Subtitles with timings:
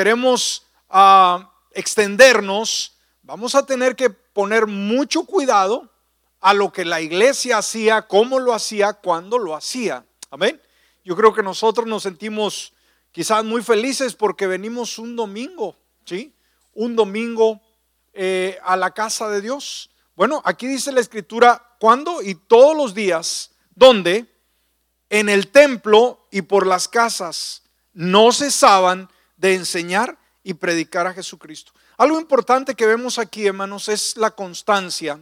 [0.00, 5.92] queremos ah, extendernos, vamos a tener que poner mucho cuidado
[6.40, 10.06] a lo que la iglesia hacía, cómo lo hacía, cuándo lo hacía.
[10.30, 10.58] Amén.
[11.04, 12.72] Yo creo que nosotros nos sentimos
[13.12, 16.32] quizás muy felices porque venimos un domingo, ¿sí?
[16.72, 17.60] Un domingo
[18.14, 19.90] eh, a la casa de Dios.
[20.16, 22.22] Bueno, aquí dice la escritura, ¿cuándo?
[22.22, 24.24] Y todos los días, ¿dónde?
[25.10, 29.10] En el templo y por las casas no cesaban
[29.40, 31.72] de enseñar y predicar a Jesucristo.
[31.96, 35.18] Algo importante que vemos aquí, hermanos, es la constancia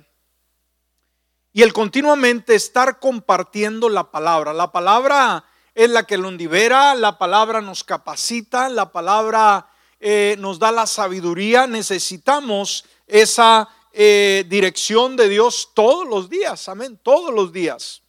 [1.52, 4.52] y el continuamente estar compartiendo la palabra.
[4.52, 9.68] La palabra es la que nos libera, la palabra nos capacita, la palabra
[10.00, 11.66] eh, nos da la sabiduría.
[11.66, 18.02] Necesitamos esa eh, dirección de Dios todos los días, amén, todos los días.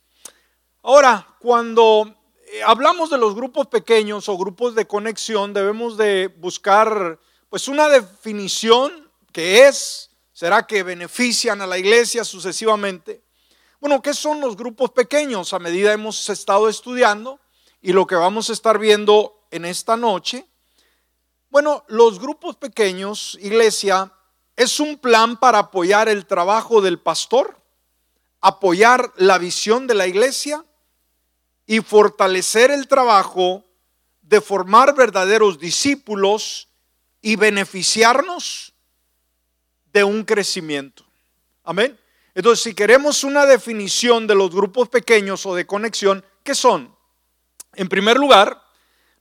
[0.81, 2.18] Ahora, cuando
[2.65, 9.09] hablamos de los grupos pequeños o grupos de conexión, debemos de buscar pues una definición
[9.31, 13.23] que es, será que benefician a la iglesia sucesivamente.
[13.79, 15.53] Bueno, ¿qué son los grupos pequeños?
[15.53, 17.39] A medida hemos estado estudiando
[17.81, 20.45] y lo que vamos a estar viendo en esta noche.
[21.49, 24.11] Bueno, los grupos pequeños, iglesia,
[24.55, 27.57] es un plan para apoyar el trabajo del pastor,
[28.41, 30.65] apoyar la visión de la iglesia
[31.69, 33.63] y fortalecer el trabajo
[34.23, 36.67] de formar verdaderos discípulos
[37.21, 38.73] y beneficiarnos
[39.93, 41.05] de un crecimiento.
[41.63, 41.95] Amén.
[42.33, 46.95] Entonces, si queremos una definición de los grupos pequeños o de conexión, ¿qué son?
[47.75, 48.59] En primer lugar,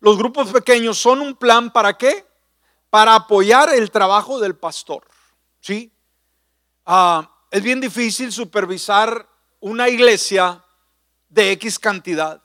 [0.01, 2.25] los grupos pequeños son un plan para qué?
[2.89, 5.07] Para apoyar el trabajo del pastor.
[5.61, 5.93] ¿Sí?
[6.87, 9.29] Ah, es bien difícil supervisar
[9.61, 10.65] una iglesia
[11.29, 12.43] de X cantidad.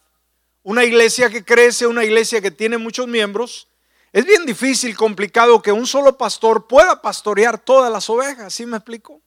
[0.63, 3.67] Una iglesia que crece, una iglesia que tiene muchos miembros.
[4.11, 8.53] Es bien difícil, complicado que un solo pastor pueda pastorear todas las ovejas.
[8.53, 9.21] ¿Sí me explico?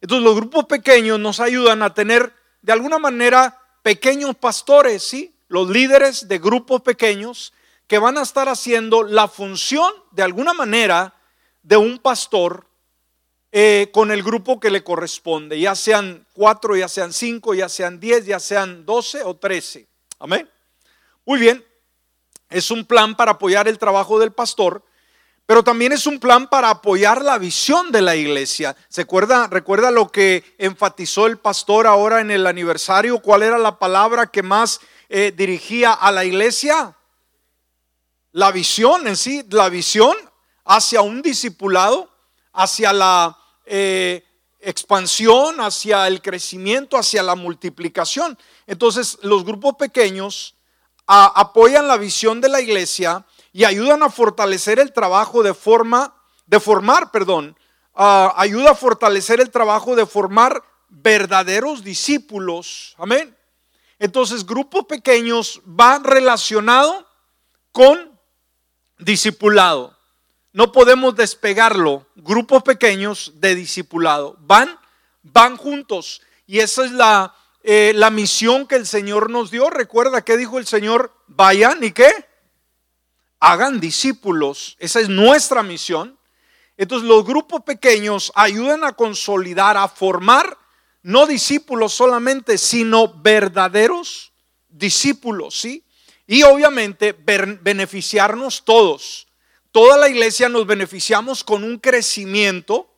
[0.00, 5.34] Entonces los grupos pequeños nos ayudan a tener de alguna manera pequeños pastores, ¿sí?
[5.48, 7.52] Los líderes de grupos pequeños
[7.86, 11.14] que van a estar haciendo la función de alguna manera
[11.62, 12.66] de un pastor
[13.58, 17.98] eh, con el grupo que le corresponde, ya sean cuatro, ya sean cinco, ya sean
[17.98, 19.88] diez, ya sean doce o trece.
[20.18, 20.46] Amén.
[21.24, 21.64] Muy bien,
[22.50, 24.84] es un plan para apoyar el trabajo del pastor
[25.46, 28.76] pero también es un plan para apoyar la visión de la iglesia.
[28.88, 33.20] ¿Se acuerda, recuerda lo que enfatizó el pastor ahora en el aniversario?
[33.20, 36.96] ¿Cuál era la palabra que más eh, dirigía a la iglesia?
[38.32, 40.16] La visión en sí, la visión
[40.64, 42.10] hacia un discipulado,
[42.52, 44.24] hacia la eh,
[44.60, 48.38] expansión, hacia el crecimiento, hacia la multiplicación.
[48.66, 50.54] Entonces, los grupos pequeños
[51.06, 56.14] apoyan la visión de la iglesia y ayudan a fortalecer el trabajo de forma,
[56.46, 57.56] de formar, perdón,
[57.94, 62.94] ayuda a fortalecer el trabajo de formar verdaderos discípulos.
[62.98, 63.36] Amén.
[63.98, 67.06] Entonces, grupos pequeños van relacionado
[67.72, 68.18] con
[68.98, 69.95] discipulado.
[70.56, 72.06] No podemos despegarlo.
[72.16, 74.36] Grupos pequeños de discipulado.
[74.40, 74.80] Van,
[75.22, 76.22] van juntos.
[76.46, 79.68] Y esa es la, eh, la misión que el Señor nos dio.
[79.68, 82.10] Recuerda que dijo el Señor, vayan y qué?
[83.40, 84.76] hagan discípulos.
[84.78, 86.18] Esa es nuestra misión.
[86.76, 90.58] Entonces los grupos pequeños ayudan a consolidar, a formar
[91.02, 94.32] no discípulos solamente, sino verdaderos
[94.68, 95.84] discípulos, ¿sí?
[96.26, 99.25] Y obviamente beneficiarnos todos.
[99.76, 102.88] Toda la iglesia nos beneficiamos con un crecimiento,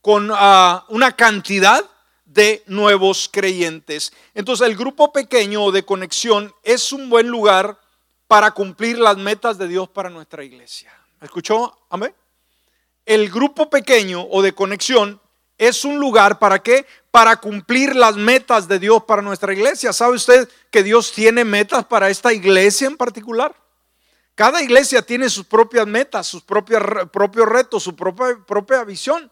[0.00, 1.84] con ah, una cantidad
[2.24, 4.14] de nuevos creyentes.
[4.32, 7.78] Entonces el grupo pequeño de conexión es un buen lugar
[8.28, 10.90] para cumplir las metas de Dios para nuestra iglesia.
[11.20, 11.76] ¿Escuchó?
[11.90, 12.14] Amén.
[13.04, 15.20] El grupo pequeño o de conexión
[15.58, 16.86] es un lugar para qué?
[17.10, 19.92] Para cumplir las metas de Dios para nuestra iglesia.
[19.92, 23.54] ¿Sabe usted que Dios tiene metas para esta iglesia en particular?
[24.34, 26.82] Cada iglesia tiene sus propias metas, sus propios,
[27.12, 29.30] propios retos, su propia, propia visión.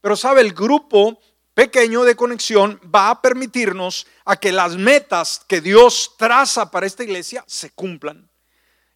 [0.00, 1.18] Pero sabe, el grupo
[1.54, 7.04] pequeño de conexión va a permitirnos a que las metas que Dios traza para esta
[7.04, 8.30] iglesia se cumplan.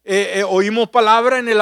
[0.03, 1.59] Eh, eh, oímos palabra en el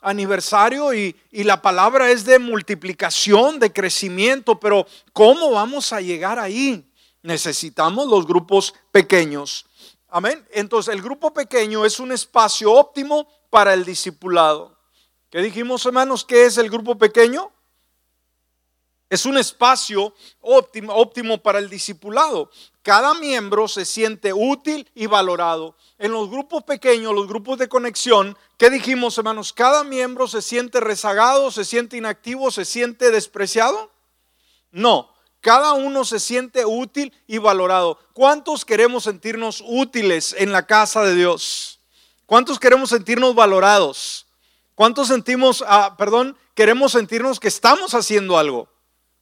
[0.00, 6.38] aniversario y, y la palabra es de multiplicación, de crecimiento, pero ¿cómo vamos a llegar
[6.38, 6.84] ahí?
[7.22, 9.66] Necesitamos los grupos pequeños.
[10.10, 10.46] Amén.
[10.50, 14.76] Entonces el grupo pequeño es un espacio óptimo para el discipulado.
[15.30, 16.24] ¿Qué dijimos, hermanos?
[16.24, 17.52] ¿Qué es el grupo pequeño?
[19.08, 22.50] Es un espacio óptimo, para el discipulado.
[22.82, 25.76] Cada miembro se siente útil y valorado.
[25.98, 29.52] En los grupos pequeños, los grupos de conexión, ¿qué dijimos, hermanos?
[29.52, 33.90] Cada miembro se siente rezagado, se siente inactivo, se siente despreciado.
[34.70, 35.09] No,
[35.40, 37.98] cada uno se siente útil y valorado.
[38.12, 41.80] ¿Cuántos queremos sentirnos útiles en la casa de Dios?
[42.26, 44.26] ¿Cuántos queremos sentirnos valorados?
[44.74, 48.68] ¿Cuántos sentimos, ah, perdón, queremos sentirnos que estamos haciendo algo?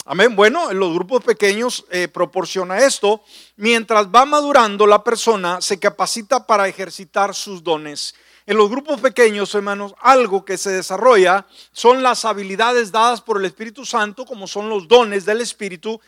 [0.04, 0.34] Amén.
[0.34, 3.22] Bueno, en los grupos pequeños eh, proporciona esto.
[3.56, 8.14] Mientras va madurando, la persona se capacita para ejercitar sus dones.
[8.48, 13.44] En los grupos pequeños, hermanos, algo que se desarrolla son las habilidades dadas por el
[13.44, 16.00] Espíritu Santo, como son los dones del Espíritu,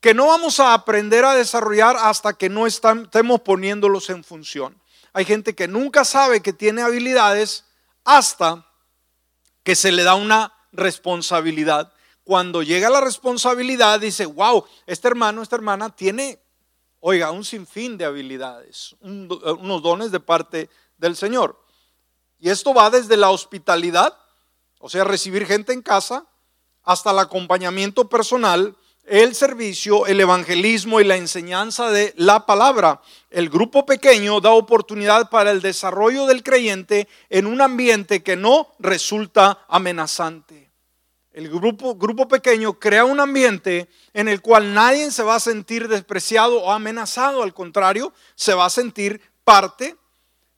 [0.00, 4.76] que no vamos a aprender a desarrollar hasta que no estemos poniéndolos en función.
[5.12, 7.64] Hay gente que nunca sabe que tiene habilidades
[8.02, 8.66] hasta
[9.62, 11.92] que se le da una responsabilidad
[12.24, 16.40] cuando llega la responsabilidad, dice, wow, este hermano, esta hermana tiene,
[16.98, 20.68] oiga, un sinfín de habilidades, unos dones de parte
[20.98, 21.62] del Señor.
[22.44, 24.14] Y esto va desde la hospitalidad,
[24.78, 26.26] o sea, recibir gente en casa,
[26.82, 28.76] hasta el acompañamiento personal,
[29.06, 33.00] el servicio, el evangelismo y la enseñanza de la palabra.
[33.30, 38.74] El grupo pequeño da oportunidad para el desarrollo del creyente en un ambiente que no
[38.78, 40.70] resulta amenazante.
[41.32, 45.88] El grupo, grupo pequeño crea un ambiente en el cual nadie se va a sentir
[45.88, 49.96] despreciado o amenazado, al contrario, se va a sentir parte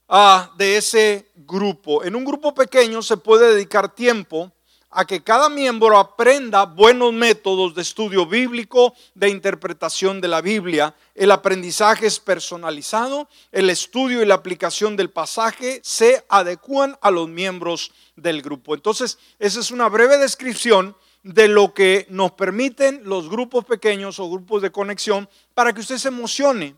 [0.09, 2.05] ah, de ese grupo.
[2.05, 4.53] En un grupo pequeño se puede dedicar tiempo
[4.91, 10.95] a que cada miembro aprenda buenos métodos de estudio bíblico, de interpretación de la Biblia.
[11.15, 17.29] El aprendizaje es personalizado, el estudio y la aplicación del pasaje se adecúan a los
[17.29, 18.75] miembros del grupo.
[18.75, 24.31] Entonces, esa es una breve descripción de lo que nos permiten los grupos pequeños o
[24.31, 26.77] grupos de conexión para que usted se emocione.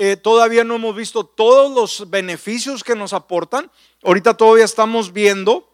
[0.00, 3.68] Eh, todavía no hemos visto todos los beneficios que nos aportan.
[4.04, 5.68] Ahorita todavía estamos viendo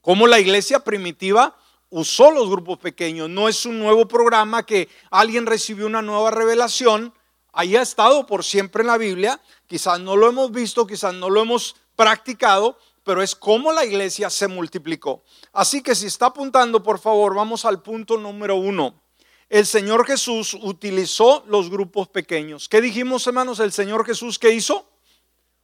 [0.00, 1.56] cómo la iglesia primitiva
[1.88, 3.30] usó los grupos pequeños.
[3.30, 7.14] No es un nuevo programa que alguien recibió una nueva revelación.
[7.52, 9.40] Ahí ha estado por siempre en la Biblia.
[9.68, 14.28] Quizás no lo hemos visto, quizás no lo hemos practicado, pero es como la iglesia
[14.28, 15.22] se multiplicó.
[15.52, 19.05] Así que si está apuntando, por favor, vamos al punto número uno.
[19.48, 22.68] El Señor Jesús utilizó los grupos pequeños.
[22.68, 23.60] ¿Qué dijimos, hermanos?
[23.60, 24.88] El Señor Jesús, ¿qué hizo?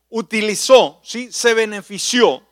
[0.08, 1.32] Utilizó, ¿sí?
[1.32, 2.43] Se benefició.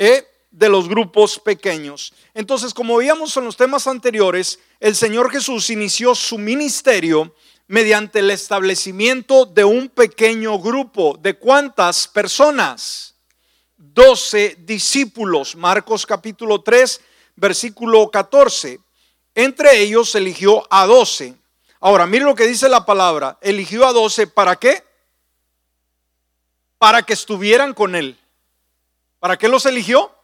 [0.00, 0.26] ¿eh?
[0.50, 2.12] de los grupos pequeños.
[2.34, 7.34] Entonces, como veíamos en los temas anteriores, el Señor Jesús inició su ministerio
[7.68, 11.16] mediante el establecimiento de un pequeño grupo.
[11.20, 13.14] ¿De cuántas personas?
[13.76, 15.54] Doce discípulos.
[15.54, 17.00] Marcos capítulo 3,
[17.36, 18.80] versículo 14.
[19.34, 21.34] Entre ellos eligió a doce.
[21.80, 23.38] Ahora, mire lo que dice la palabra.
[23.40, 24.84] Eligió a doce, ¿para qué?
[26.78, 28.18] Para que estuvieran con él.
[29.18, 30.14] ¿Para qué los eligió?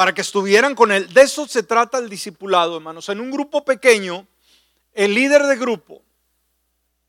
[0.00, 1.12] para que estuvieran con él.
[1.12, 3.10] De eso se trata el discipulado, hermanos.
[3.10, 4.26] En un grupo pequeño,
[4.94, 6.00] el líder de grupo,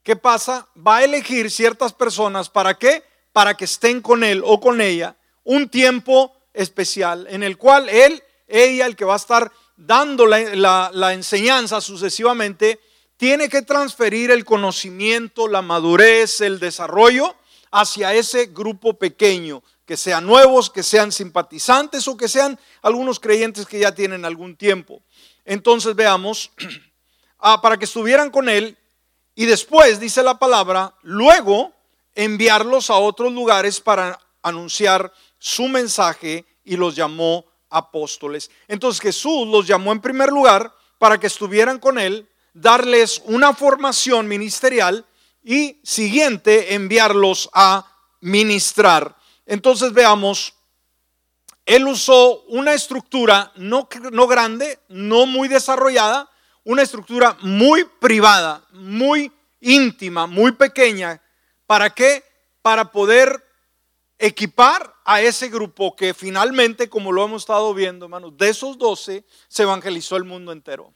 [0.04, 0.68] ¿qué pasa?
[0.76, 3.02] Va a elegir ciertas personas, ¿para qué?
[3.32, 8.22] Para que estén con él o con ella un tiempo especial en el cual él,
[8.46, 9.50] ella, el que va a estar
[9.86, 12.80] dando la, enseñanza sucesivamente,
[13.18, 17.36] tiene que transferir el conocimiento, la madurez, el desarrollo
[17.72, 23.66] hacia ese grupo pequeño que sean nuevos, que sean simpatizantes o que sean algunos creyentes
[23.66, 25.02] que ya tienen algún tiempo.
[25.46, 26.52] Entonces veamos,
[27.40, 28.78] ah, para que estuvieran con él
[29.34, 31.74] y después, dice la palabra, luego
[32.14, 38.52] enviarlos a otros lugares para anunciar su mensaje y los llamó apóstoles.
[38.68, 44.28] Entonces Jesús los llamó en primer lugar para que estuvieran con él, darles una formación
[44.28, 45.06] ministerial
[45.44, 47.88] y siguiente enviarlos a
[48.20, 49.16] ministrar.
[49.46, 50.54] Entonces veamos,
[51.66, 56.30] él usó una estructura no, no grande, no muy desarrollada,
[56.64, 61.22] una estructura muy privada, muy íntima, muy pequeña.
[61.66, 62.24] ¿Para qué?
[62.62, 63.44] Para poder
[64.22, 69.26] equipar a ese grupo que finalmente, como lo hemos estado viendo, hermanos, de esos doce
[69.48, 70.94] se evangelizó el mundo entero.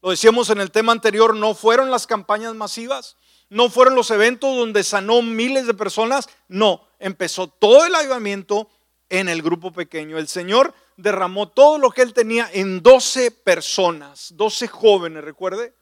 [0.00, 3.16] Lo decíamos en el tema anterior, no fueron las campañas masivas,
[3.50, 8.70] no fueron los eventos donde sanó miles de personas, no, empezó todo el avivamiento
[9.10, 10.16] en el grupo pequeño.
[10.16, 15.74] El Señor derramó todo lo que él tenía en 12 personas, 12 jóvenes, recuerde,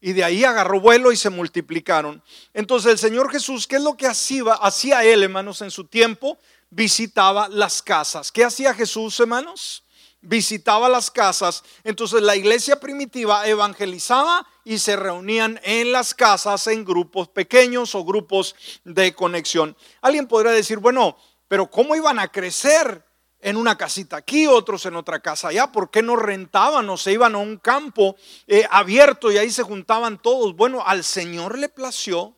[0.00, 2.22] y de ahí agarró vuelo y se multiplicaron.
[2.54, 6.38] Entonces el Señor Jesús, ¿qué es lo que hacía, hacía él, hermanos, en su tiempo?
[6.70, 8.30] Visitaba las casas.
[8.32, 9.84] ¿Qué hacía Jesús, hermanos?
[10.22, 11.62] visitaba las casas.
[11.84, 18.04] Entonces la iglesia primitiva evangelizaba y se reunían en las casas en grupos pequeños o
[18.04, 18.54] grupos
[18.84, 19.76] de conexión.
[20.00, 21.16] Alguien podría decir, bueno,
[21.48, 23.04] pero ¿cómo iban a crecer?
[23.40, 25.72] En una casita aquí, otros en otra casa allá.
[25.72, 28.16] ¿Por qué no rentaban o se iban a un campo
[28.46, 30.54] eh, abierto y ahí se juntaban todos?
[30.54, 32.36] Bueno, al Señor le plació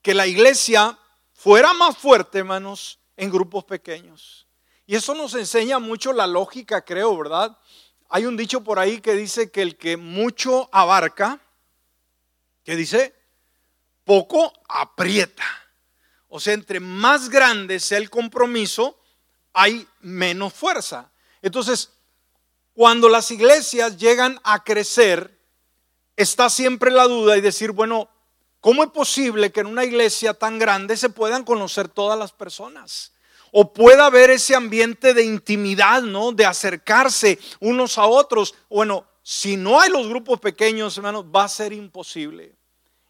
[0.00, 0.98] que la iglesia
[1.32, 4.46] fuera más fuerte, hermanos, en grupos pequeños.
[4.86, 7.56] Y eso nos enseña mucho la lógica, creo, ¿verdad?
[8.08, 11.40] Hay un dicho por ahí que dice que el que mucho abarca,
[12.64, 13.14] que dice,
[14.04, 15.44] poco aprieta.
[16.28, 19.01] O sea, entre más grande sea el compromiso,
[19.52, 21.10] hay menos fuerza.
[21.40, 21.90] Entonces,
[22.74, 25.38] cuando las iglesias llegan a crecer,
[26.16, 28.08] está siempre la duda y decir, bueno,
[28.60, 33.12] ¿cómo es posible que en una iglesia tan grande se puedan conocer todas las personas?
[33.50, 36.32] O pueda haber ese ambiente de intimidad, ¿no?
[36.32, 38.54] De acercarse unos a otros.
[38.70, 42.56] Bueno, si no hay los grupos pequeños, hermanos, va a ser imposible.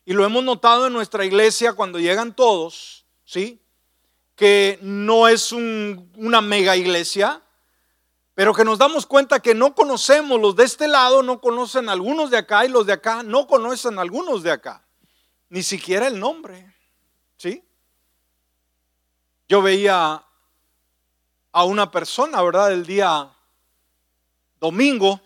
[0.05, 3.62] Y lo hemos notado en nuestra iglesia cuando llegan todos, ¿sí?
[4.37, 7.43] Que no es una mega iglesia,
[8.35, 12.31] pero que nos damos cuenta que no conocemos los de este lado, no conocen algunos
[12.31, 14.85] de acá y los de acá no conocen algunos de acá,
[15.49, 16.75] ni siquiera el nombre.
[17.37, 17.63] ¿Sí?
[19.49, 20.25] Yo veía
[21.53, 22.73] a una persona, ¿verdad?
[22.73, 23.31] El día
[24.59, 25.21] domingo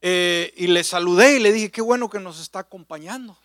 [0.00, 3.36] eh, y le saludé y le dije, qué bueno que nos está acompañando.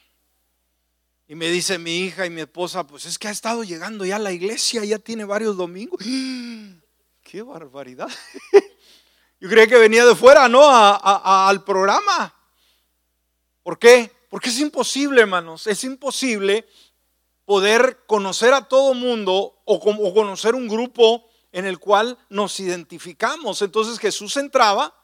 [1.29, 4.15] Y me dice mi hija y mi esposa, pues es que ha estado llegando ya
[4.15, 5.99] a la iglesia, ya tiene varios domingos.
[7.21, 8.07] ¡Qué barbaridad!
[9.39, 10.61] Yo creía que venía de fuera, ¿no?
[10.65, 12.33] al programa.
[13.61, 14.09] ¿Por qué?
[14.29, 15.67] Porque es imposible, hermanos.
[15.67, 16.65] Es imposible
[17.43, 23.61] poder conocer a todo mundo o, o conocer un grupo en el cual nos identificamos.
[23.61, 24.95] Entonces Jesús entraba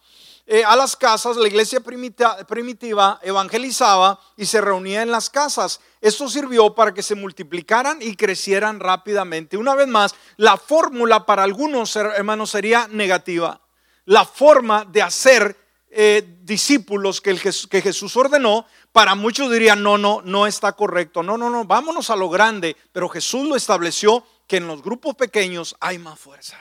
[0.45, 5.79] eh, a las casas, la iglesia primitiva evangelizaba y se reunía en las casas.
[6.01, 9.55] Esto sirvió para que se multiplicaran y crecieran rápidamente.
[9.55, 13.61] Una vez más, la fórmula para algunos hermanos sería negativa.
[14.03, 15.57] La forma de hacer
[15.89, 21.23] eh, discípulos que, que Jesús ordenó, para muchos dirían, no, no, no está correcto.
[21.23, 22.75] No, no, no, vámonos a lo grande.
[22.91, 26.57] Pero Jesús lo estableció que en los grupos pequeños hay más fuerza.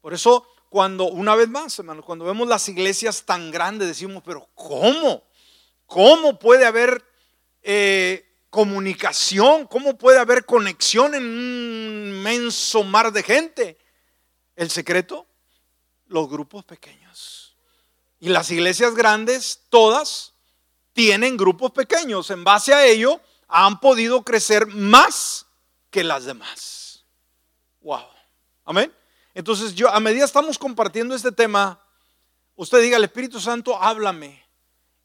[0.00, 4.48] Por eso cuando, una vez más, hermanos, cuando vemos las iglesias tan grandes, decimos, pero
[4.54, 5.24] ¿cómo?
[5.86, 7.04] ¿Cómo puede haber
[7.62, 9.66] eh, comunicación?
[9.66, 13.78] ¿Cómo puede haber conexión en un inmenso mar de gente?
[14.56, 15.26] El secreto,
[16.06, 17.56] los grupos pequeños.
[18.20, 20.34] Y las iglesias grandes, todas,
[20.92, 22.30] tienen grupos pequeños.
[22.30, 25.46] En base a ello, han podido crecer más
[25.90, 27.04] que las demás.
[27.80, 28.04] Wow.
[28.64, 28.92] Amén.
[29.38, 31.80] Entonces yo, a medida estamos compartiendo este tema,
[32.56, 34.44] usted diga, el Espíritu Santo, háblame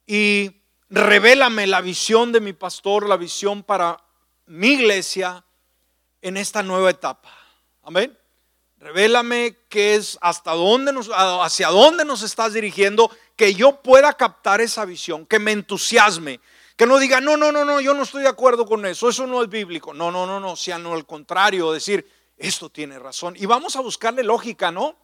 [0.07, 4.03] y revélame la visión de mi pastor, la visión para
[4.47, 5.45] mi iglesia
[6.19, 7.29] en esta nueva etapa.
[7.83, 8.17] Amén.
[8.79, 14.61] Revélame qué es hasta dónde nos, hacia dónde nos estás dirigiendo, que yo pueda captar
[14.61, 16.39] esa visión, que me entusiasme,
[16.75, 19.27] que no diga, no, no, no, no, yo no estoy de acuerdo con eso, eso
[19.27, 19.93] no es bíblico.
[19.93, 23.35] No, no, no, no, sea no al contrario, decir, esto tiene razón.
[23.37, 24.97] Y vamos a buscarle lógica, ¿no?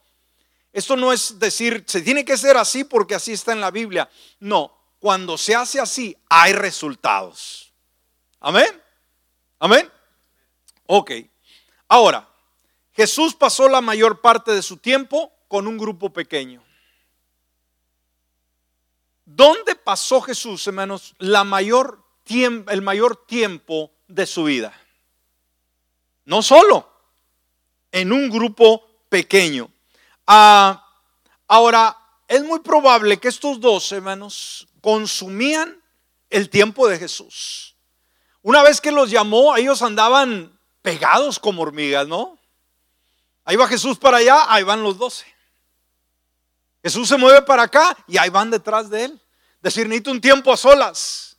[0.73, 4.09] Esto no es decir, se tiene que ser así porque así está en la Biblia.
[4.39, 7.71] No, cuando se hace así, hay resultados.
[8.41, 8.81] Amén.
[9.57, 9.89] Amén.
[10.85, 11.11] Ok.
[11.87, 12.27] Ahora,
[12.91, 16.61] Jesús pasó la mayor parte de su tiempo con un grupo pequeño.
[19.23, 24.73] ¿Dónde pasó Jesús, hermanos, la mayor el mayor tiempo de su vida?
[26.25, 26.88] No solo
[27.91, 29.69] en un grupo pequeño.
[30.27, 30.85] Ah,
[31.47, 35.81] ahora, es muy probable que estos dos hermanos consumían
[36.29, 37.75] el tiempo de Jesús.
[38.41, 42.37] Una vez que los llamó, ellos andaban pegados como hormigas, ¿no?
[43.43, 45.25] Ahí va Jesús para allá, ahí van los doce.
[46.83, 49.21] Jesús se mueve para acá y ahí van detrás de él.
[49.61, 51.37] Decir, necesito un tiempo a solas.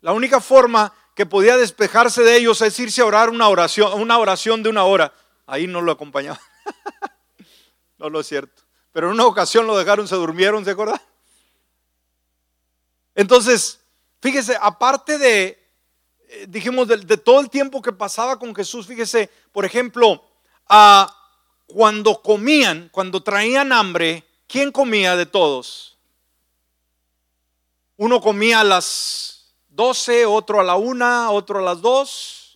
[0.00, 4.18] La única forma que podía despejarse de ellos es irse a orar una oración, una
[4.18, 5.12] oración de una hora
[5.48, 6.40] ahí no lo acompañaba.
[7.98, 8.62] no lo es cierto.
[8.92, 11.02] Pero en una ocasión lo dejaron, se durmieron, ¿se acuerda?
[13.14, 13.80] Entonces,
[14.20, 15.58] fíjese, aparte de,
[16.28, 20.22] eh, dijimos, de, todo el tiempo que pasaba con Jesús, fíjese, por ejemplo,
[21.66, 25.98] cuando comían, cuando traían hambre, ¿quién comía de todos?
[27.96, 32.47] Uno comía a las 12, otro a la una, otro a las dos.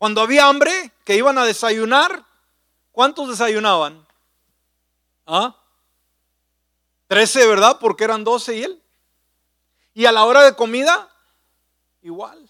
[0.00, 2.24] Cuando había hambre, que iban a desayunar,
[2.90, 4.06] ¿cuántos desayunaban?
[5.26, 5.54] ¿Ah?
[7.06, 7.76] Trece, ¿verdad?
[7.78, 8.82] Porque eran doce y él.
[9.92, 11.14] Y a la hora de comida,
[12.00, 12.48] igual.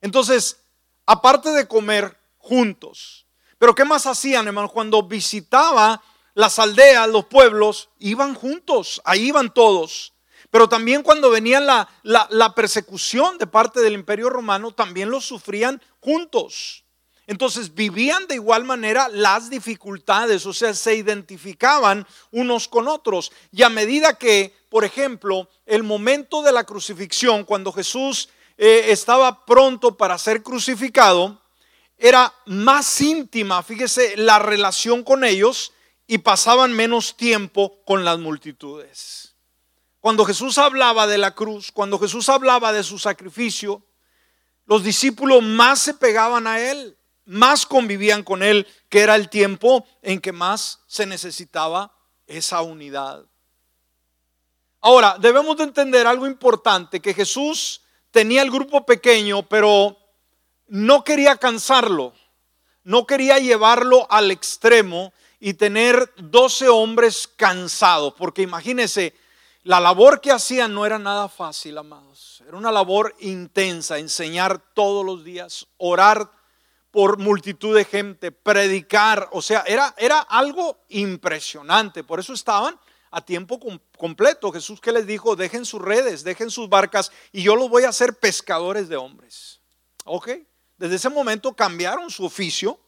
[0.00, 0.58] Entonces,
[1.06, 3.24] aparte de comer juntos,
[3.56, 4.68] pero ¿qué más hacían, hermano?
[4.68, 6.02] Cuando visitaba
[6.34, 10.12] las aldeas, los pueblos, iban juntos, ahí iban todos.
[10.56, 16.82] Pero también cuando venía la, persecución de parte del imperio romano, también lo sufrían juntos.
[17.26, 23.32] Entonces vivían de igual manera las dificultades, o sea, se identificaban unos con otros.
[23.52, 29.44] Y a medida que, por ejemplo, el momento de la crucifixión, cuando Jesús eh, estaba
[29.44, 31.38] pronto para ser crucificado,
[31.98, 35.74] era más íntima, fíjese, la relación con ellos
[36.06, 39.25] y pasaban menos tiempo con las multitudes.
[40.06, 43.82] Cuando Jesús hablaba de la cruz, cuando Jesús hablaba de su sacrificio,
[44.64, 49.84] los discípulos más se pegaban a él, más convivían con él, que era el tiempo
[50.02, 51.92] en que más se necesitaba
[52.24, 53.24] esa unidad.
[54.80, 57.80] Ahora, debemos de entender algo importante, que Jesús
[58.12, 59.98] tenía el grupo pequeño, pero
[60.68, 62.12] no quería cansarlo,
[62.84, 69.25] no quería llevarlo al extremo y tener 12 hombres cansados, porque imagínense,
[69.66, 72.40] la labor que hacían no era nada fácil, amados.
[72.46, 76.30] Era una labor intensa, enseñar todos los días, orar
[76.92, 82.04] por multitud de gente, predicar, o sea, era, era algo impresionante.
[82.04, 82.78] Por eso estaban
[83.10, 83.58] a tiempo
[83.98, 84.52] completo.
[84.52, 87.88] Jesús que les dijo, dejen sus redes, dejen sus barcas y yo los voy a
[87.88, 89.60] hacer pescadores de hombres.
[90.04, 90.30] ¿Ok?
[90.76, 92.78] Desde ese momento cambiaron su oficio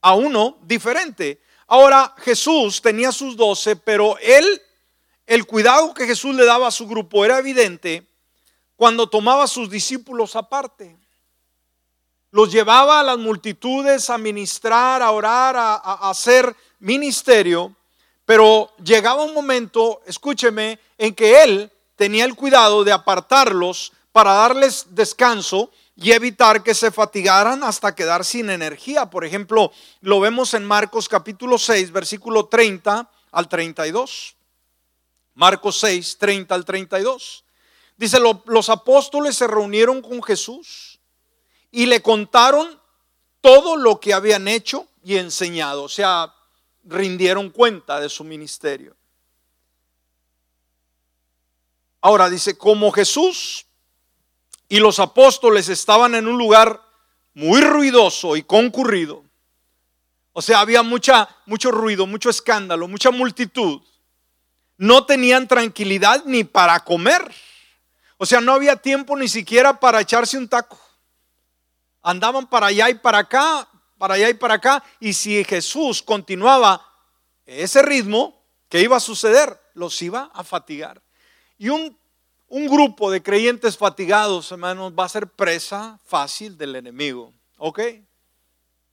[0.00, 1.40] a uno diferente.
[1.68, 4.60] Ahora Jesús tenía sus doce, pero él,
[5.26, 8.06] el cuidado que Jesús le daba a su grupo era evidente
[8.76, 10.96] cuando tomaba a sus discípulos aparte.
[12.30, 15.74] Los llevaba a las multitudes a ministrar, a orar, a,
[16.10, 17.74] hacer ministerio,
[18.24, 24.86] pero llegaba un momento, escúcheme, en que él tenía el cuidado de apartarlos para darles
[24.90, 29.06] descanso y evitar que se fatigaran hasta quedar sin energía.
[29.06, 34.35] Por ejemplo, lo vemos en Marcos capítulo 6, versículo 30 al 32.
[35.36, 37.44] Marcos 6, 30 al 32.
[37.96, 40.98] Dice, los apóstoles se reunieron con Jesús
[41.70, 42.80] y le contaron
[43.40, 45.84] todo lo que habían hecho y enseñado.
[45.84, 46.34] O sea,
[46.84, 48.96] rindieron cuenta de su ministerio.
[52.00, 53.66] Ahora dice, como Jesús
[54.68, 56.82] y los apóstoles estaban en un lugar
[57.34, 59.22] muy ruidoso y concurrido.
[60.32, 63.82] O sea, había mucha, mucho ruido, mucho escándalo, mucha multitud.
[64.76, 67.22] No tenían tranquilidad ni para comer.
[68.18, 70.78] O sea, no había tiempo ni siquiera para echarse un taco.
[72.02, 74.82] Andaban para allá y para acá, para allá y para acá.
[75.00, 76.86] Y si Jesús continuaba
[77.44, 79.60] ese ritmo, ¿qué iba a suceder?
[79.74, 81.02] Los iba a fatigar.
[81.58, 81.96] Y un
[82.48, 87.32] un grupo de creyentes fatigados, hermanos, va a ser presa fácil del enemigo.
[87.58, 87.80] ¿Ok?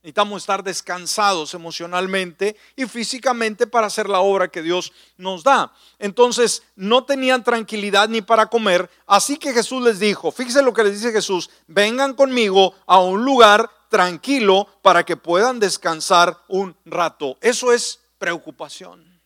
[0.04, 5.74] Necesitamos estar descansados emocionalmente y físicamente para hacer la obra que Dios nos da.
[5.98, 10.84] Entonces, no tenían tranquilidad ni para comer, así que Jesús les dijo, fíjense lo que
[10.84, 17.38] les dice Jesús, vengan conmigo a un lugar tranquilo para que puedan descansar un rato.
[17.40, 19.22] Eso es preocupación.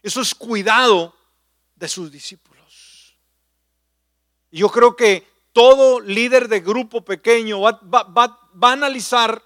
[0.00, 1.12] Eso es cuidado
[1.74, 3.16] de sus discípulos.
[4.52, 9.42] Yo creo que todo líder de grupo pequeño va, a analizar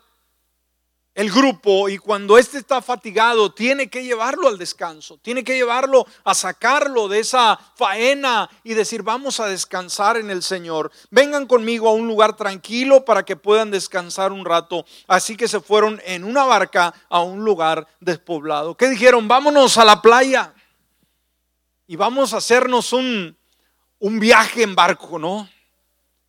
[1.14, 6.07] el grupo y cuando éste está fatigado tiene que llevarlo al descanso, tiene que llevarlo
[6.24, 10.90] a sacarlo de esa faena y decir vamos a descansar en el Señor.
[11.11, 14.85] Vengan conmigo a un lugar tranquilo para que puedan descansar un rato.
[15.07, 18.77] Así que se fueron en una barca a un lugar despoblado.
[18.77, 19.29] ¿Qué dijeron?
[19.29, 20.53] Vámonos a la playa
[21.87, 23.37] y vamos a hacernos un,
[24.00, 25.48] un viaje en barco, ¿no?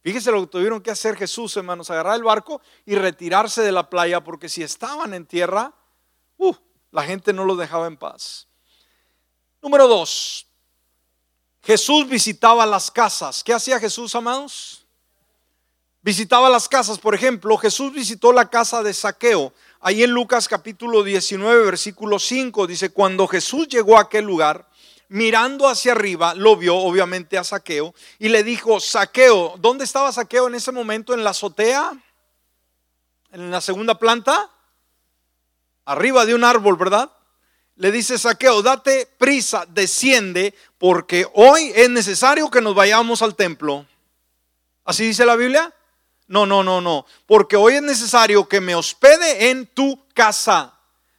[0.05, 3.89] Fíjese lo que tuvieron que hacer Jesús, hermanos, agarrar el barco y retirarse de la
[3.89, 5.73] playa, porque si estaban en tierra,
[6.37, 6.53] uh,
[6.91, 8.47] la gente no los dejaba en paz.
[9.63, 10.45] Número dos,
[11.63, 13.43] Jesús visitaba las casas.
[13.43, 14.85] ¿Qué hacía Jesús, amados?
[16.03, 16.99] Visitaba las casas.
[16.99, 19.53] Por ejemplo, Jesús visitó la casa de Saqueo.
[19.79, 24.69] Ahí en Lucas capítulo 19, versículo 5, dice, cuando Jesús llegó a aquel lugar,
[25.09, 30.47] mirando hacia arriba, lo vio obviamente a Saqueo y le dijo, Saqueo, ¿dónde estaba Saqueo
[30.47, 31.13] en ese momento?
[31.13, 31.93] ¿En la azotea?
[33.31, 34.49] ¿En la segunda planta?
[35.85, 37.11] Arriba de un árbol, ¿verdad?
[37.75, 43.85] Le dice Saqueo, date prisa, desciende, porque hoy es necesario que nos vayamos al templo.
[44.85, 45.73] ¿Así dice la Biblia?
[46.27, 47.05] No, no, no, no.
[47.25, 50.74] Porque hoy es necesario que me hospede en tu casa.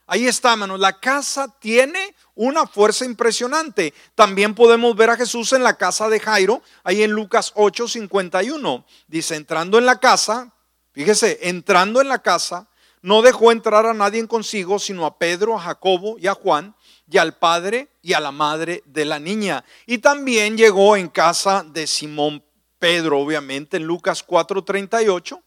[0.07, 0.79] Ahí está, hermanos.
[0.79, 3.93] La casa tiene una fuerza impresionante.
[4.15, 8.87] También podemos ver a Jesús en la casa de Jairo, ahí en Lucas 8, 51.
[9.09, 10.53] Dice, entrando en la casa,
[10.93, 12.69] fíjese, entrando en la casa,
[13.03, 16.75] no dejó entrar a nadie consigo, sino a Pedro, a Jacobo y a Juan,
[17.09, 19.65] y al padre y a la madre de la niña.
[19.87, 22.45] Y también llegó en casa de Simón
[22.79, 25.43] Pedro, obviamente, en Lucas 4, 38.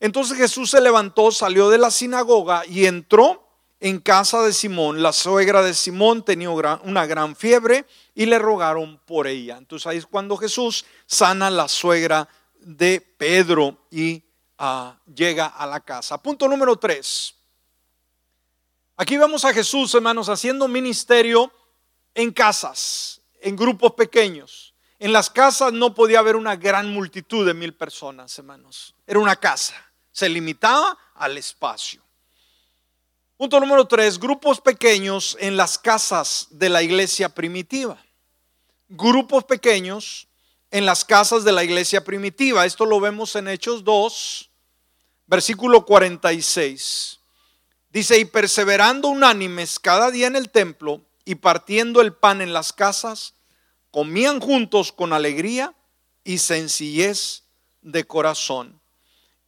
[0.00, 3.43] Entonces Jesús se levantó, salió de la sinagoga y entró
[3.84, 5.02] en casa de Simón.
[5.02, 9.58] La suegra de Simón tenía una gran fiebre y le rogaron por ella.
[9.58, 12.26] Entonces ahí es cuando Jesús sana a la suegra
[12.60, 14.24] de Pedro y
[14.56, 16.16] ah, llega a la casa.
[16.16, 17.34] Punto número tres.
[18.96, 21.52] Aquí vemos a Jesús, hermanos, haciendo ministerio
[22.14, 24.72] en casas, en grupos pequeños.
[24.98, 28.94] En las casas no podía haber una gran multitud de mil personas, hermanos.
[29.06, 29.74] Era una casa.
[30.10, 32.03] Se limitaba al espacio.
[33.44, 38.02] Punto número tres, grupos pequeños en las casas de la iglesia primitiva.
[38.88, 40.28] Grupos pequeños
[40.70, 42.64] en las casas de la iglesia primitiva.
[42.64, 44.48] Esto lo vemos en Hechos 2,
[45.26, 47.20] versículo 46.
[47.90, 52.72] Dice, y perseverando unánimes cada día en el templo y partiendo el pan en las
[52.72, 53.34] casas,
[53.90, 55.74] comían juntos con alegría
[56.24, 57.42] y sencillez
[57.82, 58.80] de corazón.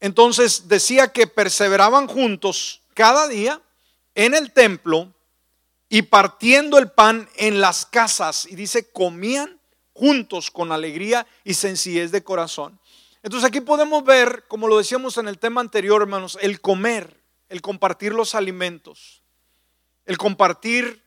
[0.01, 3.63] Entonces decía que perseveraban juntos cada día
[4.17, 5.15] en el templo
[5.89, 8.47] y partiendo el pan en las casas.
[8.47, 9.61] Y dice, comían
[9.93, 12.81] juntos con alegría y sencillez de corazón.
[13.23, 17.63] Entonces aquí podemos ver, como lo decíamos en el tema anterior, hermanos, el comer, el
[17.63, 19.23] compartir los alimentos,
[20.05, 21.03] el compartir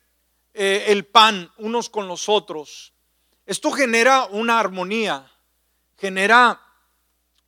[0.53, 2.93] eh, el pan unos con los otros.
[3.45, 5.31] Esto genera una armonía,
[5.97, 6.61] genera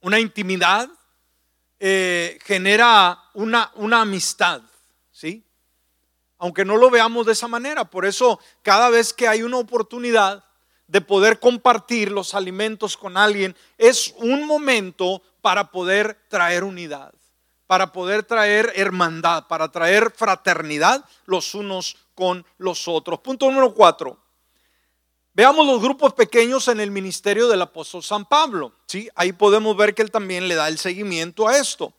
[0.02, 0.90] una intimidad,
[1.80, 3.72] eh, genera una,
[4.02, 4.62] amistad.
[6.42, 7.86] Aunque no lo veamos de esa manera.
[7.86, 10.44] Por eso cada vez que hay una oportunidad
[10.88, 17.14] de poder compartir los alimentos con alguien, es un momento para poder traer unidad,
[17.68, 23.20] para poder traer hermandad, para traer fraternidad los unos con los otros.
[23.20, 24.18] Punto número cuatro.
[25.34, 28.74] Veamos los grupos pequeños en el ministerio del apóstol San Pablo.
[28.88, 29.08] ¿sí?
[29.14, 31.94] Ahí podemos ver que él también le da el seguimiento a esto.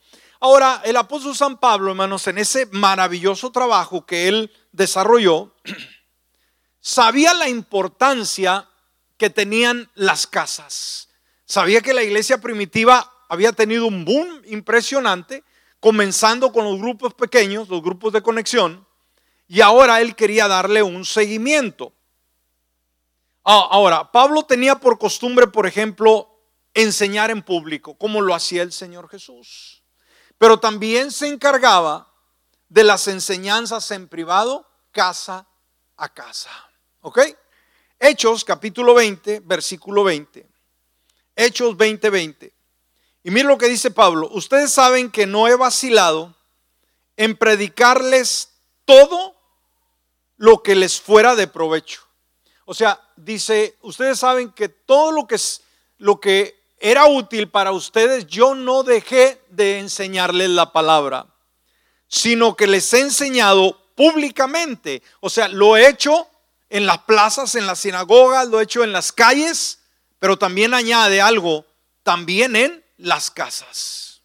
[0.44, 5.54] Ahora, el apóstol San Pablo, hermanos, en ese maravilloso trabajo que él desarrolló,
[6.80, 8.68] sabía la importancia
[9.16, 11.10] que tenían las casas.
[11.44, 15.44] Sabía que la iglesia primitiva había tenido un boom impresionante,
[15.78, 18.84] comenzando con los grupos pequeños, los grupos de conexión,
[19.46, 21.92] y ahora él quería darle un seguimiento.
[23.44, 26.36] Ah, ahora, Pablo tenía por costumbre, por ejemplo,
[26.74, 29.81] enseñar en público, como lo hacía el Señor Jesús
[30.42, 32.12] pero también se encargaba
[32.68, 35.46] de las enseñanzas en privado, casa
[35.96, 36.50] a casa.
[37.00, 37.20] ¿Ok?
[38.00, 40.44] Hechos capítulo 20, versículo 20.
[41.36, 42.52] Hechos 20, 20.
[43.22, 44.28] Y miren lo que dice Pablo.
[44.32, 46.34] Ustedes saben que no he vacilado
[47.16, 48.48] en predicarles
[48.84, 49.36] todo
[50.38, 52.02] lo que les fuera de provecho.
[52.64, 55.36] O sea, dice, ustedes saben que todo lo que,
[55.98, 61.28] lo que era útil para ustedes, yo no dejé de enseñarles la palabra,
[62.08, 65.00] sino que les he enseñado públicamente.
[65.20, 66.28] O sea, lo he hecho
[66.70, 69.78] en las plazas, en las sinagogas, lo he hecho en las calles,
[70.18, 71.64] pero también añade algo,
[72.02, 74.20] también en las casas.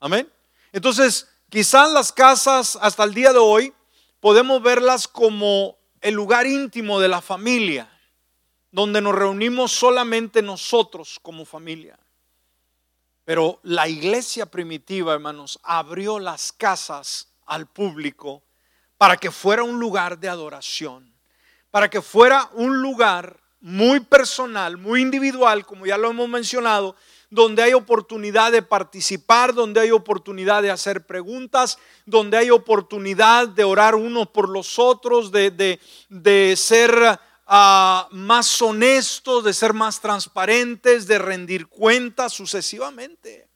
[0.00, 0.26] Amén.
[0.72, 3.74] Entonces, quizás las casas hasta el día de hoy
[4.20, 7.90] podemos verlas como el lugar íntimo de la familia
[8.78, 11.98] donde nos reunimos solamente nosotros como familia.
[13.24, 18.44] Pero la iglesia primitiva, hermanos, abrió las casas al público
[18.96, 21.12] para que fuera un lugar de adoración,
[21.72, 26.94] para que fuera un lugar muy personal, muy individual, como ya lo hemos mencionado,
[27.30, 33.64] donde hay oportunidad de participar, donde hay oportunidad de hacer preguntas, donde hay oportunidad de
[33.64, 41.06] orar unos por los otros, de, de, de ser más honestos, de ser más transparentes,
[41.06, 43.48] de rendir cuentas sucesivamente.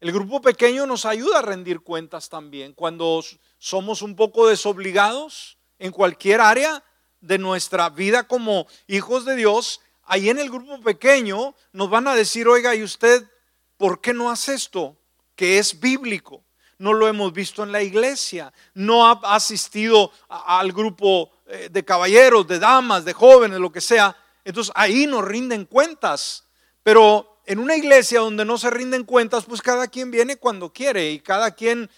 [0.00, 2.72] El grupo pequeño nos ayuda a rendir cuentas también.
[2.72, 3.22] Cuando
[3.58, 6.82] somos un poco desobligados en cualquier área
[7.20, 12.14] de nuestra vida como hijos de Dios, ahí en el grupo pequeño nos van a
[12.14, 13.28] decir, oiga, ¿y usted
[13.76, 14.96] por qué no hace esto?
[15.34, 16.44] Que es bíblico.
[16.80, 18.50] No lo hemos visto en la iglesia.
[18.72, 24.16] No ha asistido al grupo eh, de caballeros, de damas, de jóvenes, lo que sea.
[24.46, 26.44] Entonces ahí nos rinden cuentas.
[26.82, 31.10] Pero en una iglesia donde no se rinden cuentas, pues cada quien viene cuando quiere
[31.10, 31.90] y cada quien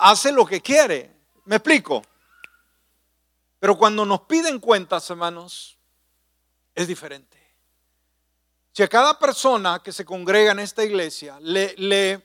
[0.00, 1.12] hace lo que quiere.
[1.44, 2.02] ¿Me explico?
[3.60, 5.78] Pero cuando nos piden cuentas, hermanos,
[6.74, 7.38] es diferente.
[8.72, 12.20] Si a cada persona que se congrega en esta iglesia le, le,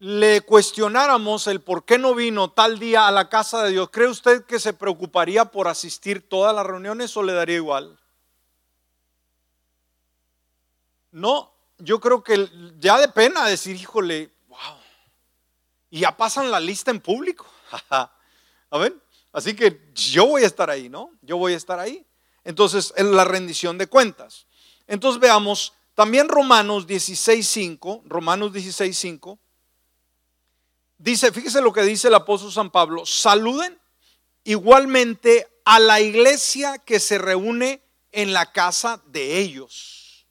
[0.00, 4.08] le cuestionáramos el por qué no vino tal día a la casa de Dios, ¿cree
[4.08, 7.98] usted que se preocuparía por asistir todas las reuniones o le daría igual?
[11.10, 14.58] No, yo creo que ya de pena decir, híjole, wow.
[15.90, 17.46] Y ya pasan la lista en público.
[18.70, 19.00] ¿Amén?
[19.32, 21.10] Así que yo voy a estar ahí, ¿no?
[21.22, 22.06] Yo voy a estar ahí.
[22.44, 24.46] Entonces, en la rendición de cuentas.
[24.86, 29.38] Entonces veamos también Romanos 16.5, Romanos 16.5,
[30.98, 33.78] dice, fíjese lo que dice el apóstol San Pablo, saluden
[34.44, 37.82] igualmente a la iglesia que se reúne
[38.12, 40.26] en la casa de ellos.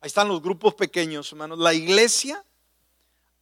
[0.00, 1.58] Ahí están los grupos pequeños, hermanos.
[1.58, 2.44] La iglesia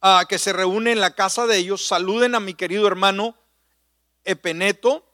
[0.01, 3.35] ah, que se reúne en la casa de ellos, saluden a mi querido hermano
[4.23, 5.07] Epeneto,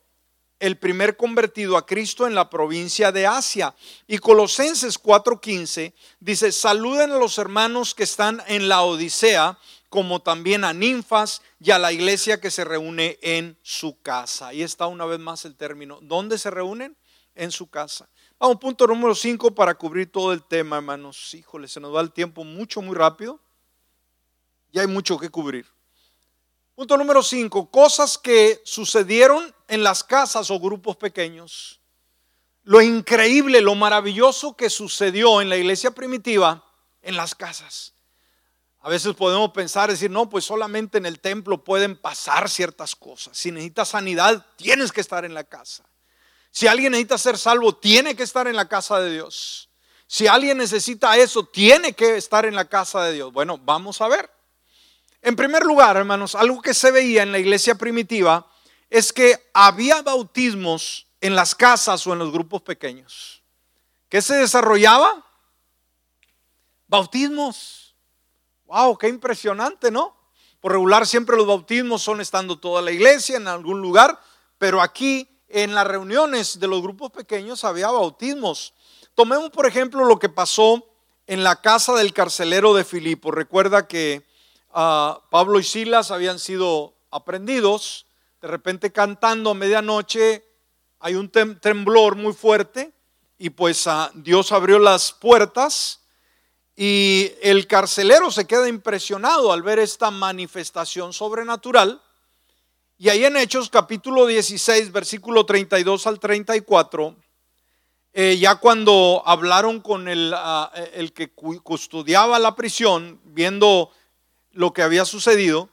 [0.59, 3.75] el primer convertido a Cristo en la provincia de Asia.
[4.07, 9.57] Y Colosenses 4:15 dice, saluden a los hermanos que están en la Odisea,
[9.89, 14.47] como también a ninfas y a la iglesia que se reúne en su casa.
[14.47, 15.99] Ahí está una vez más el término.
[16.01, 16.97] ¿Dónde se reúnen?
[17.35, 18.09] En su casa.
[18.39, 21.33] Vamos, punto número 5 para cubrir todo el tema, hermanos.
[21.33, 23.39] Híjole, se nos va el tiempo mucho, muy rápido.
[24.71, 25.65] Y hay mucho que cubrir.
[26.75, 31.81] Punto número 5, cosas que sucedieron en las casas o grupos pequeños.
[32.63, 36.63] Lo increíble, lo maravilloso que sucedió en la iglesia primitiva
[37.01, 37.95] en las casas.
[38.87, 43.37] A veces podemos pensar, decir, no, pues solamente en el templo pueden pasar ciertas cosas.
[43.37, 45.83] Si necesitas sanidad, tienes que estar en la casa.
[46.51, 49.67] Si alguien necesita ser salvo, tiene que estar en la casa de Dios.
[50.07, 53.33] Si alguien necesita eso, tiene que estar en la casa de Dios.
[53.33, 54.31] Bueno, vamos a ver.
[55.21, 58.49] En primer lugar, hermanos, algo que se veía en la iglesia primitiva
[58.89, 63.43] es que había bautismos en las casas o en los grupos pequeños.
[64.07, 65.25] ¿Qué se desarrollaba?
[66.87, 67.86] Bautismos.
[68.67, 70.13] Wow, qué impresionante, ¿no?
[70.59, 74.19] Por regular siempre los bautismos son estando toda la iglesia en algún lugar,
[74.57, 78.73] pero aquí en las reuniones de los grupos pequeños había bautismos.
[79.15, 80.85] Tomemos por ejemplo lo que pasó
[81.27, 83.31] en la casa del carcelero de Filipo.
[83.31, 84.27] Recuerda que
[84.69, 88.05] Pablo y Silas habían sido aprendidos,
[88.41, 90.43] de repente cantando a medianoche
[90.99, 92.91] hay un temblor muy fuerte
[93.37, 96.01] y pues ah, Dios abrió las puertas
[96.79, 101.99] y el carcelero se queda impresionado al ver esta manifestación sobrenatural.
[102.99, 107.15] Y ahí en Hechos capítulo 16, versículo 32 al 34,
[108.13, 113.91] eh, ya cuando hablaron con el, ah, el que custodiaba la prisión, viendo
[114.51, 115.69] lo que había sucedido,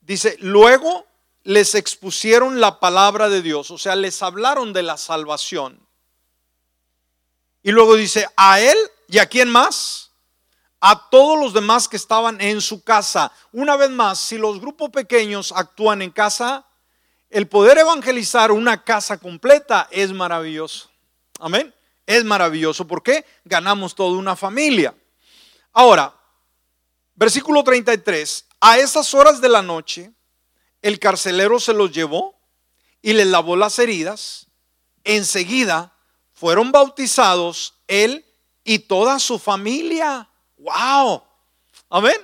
[0.00, 1.06] dice, luego
[1.44, 5.86] les expusieron la palabra de Dios, o sea, les hablaron de la salvación.
[7.62, 8.76] Y luego dice, a él
[9.06, 10.11] y a quién más?
[10.82, 13.32] A todos los demás que estaban en su casa.
[13.52, 16.66] Una vez más, si los grupos pequeños actúan en casa,
[17.30, 20.90] el poder evangelizar una casa completa es maravilloso.
[21.38, 21.74] Amén.
[22.04, 24.94] Es maravilloso porque ganamos toda una familia.
[25.72, 26.14] Ahora,
[27.14, 28.46] Versículo 33.
[28.60, 30.12] A esas horas de la noche,
[30.82, 32.36] el carcelero se los llevó
[33.00, 34.46] y les lavó las heridas.
[35.04, 35.96] Enseguida
[36.32, 38.24] fueron bautizados él
[38.64, 40.28] y toda su familia.
[40.62, 41.22] ¡Wow!
[41.90, 42.16] Amén.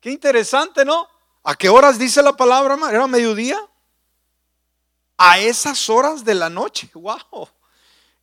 [0.00, 1.08] Qué interesante, ¿no?
[1.44, 2.76] ¿A qué horas dice la palabra?
[2.90, 3.58] ¿Era mediodía?
[5.16, 6.90] A esas horas de la noche.
[6.94, 7.48] ¡Wow!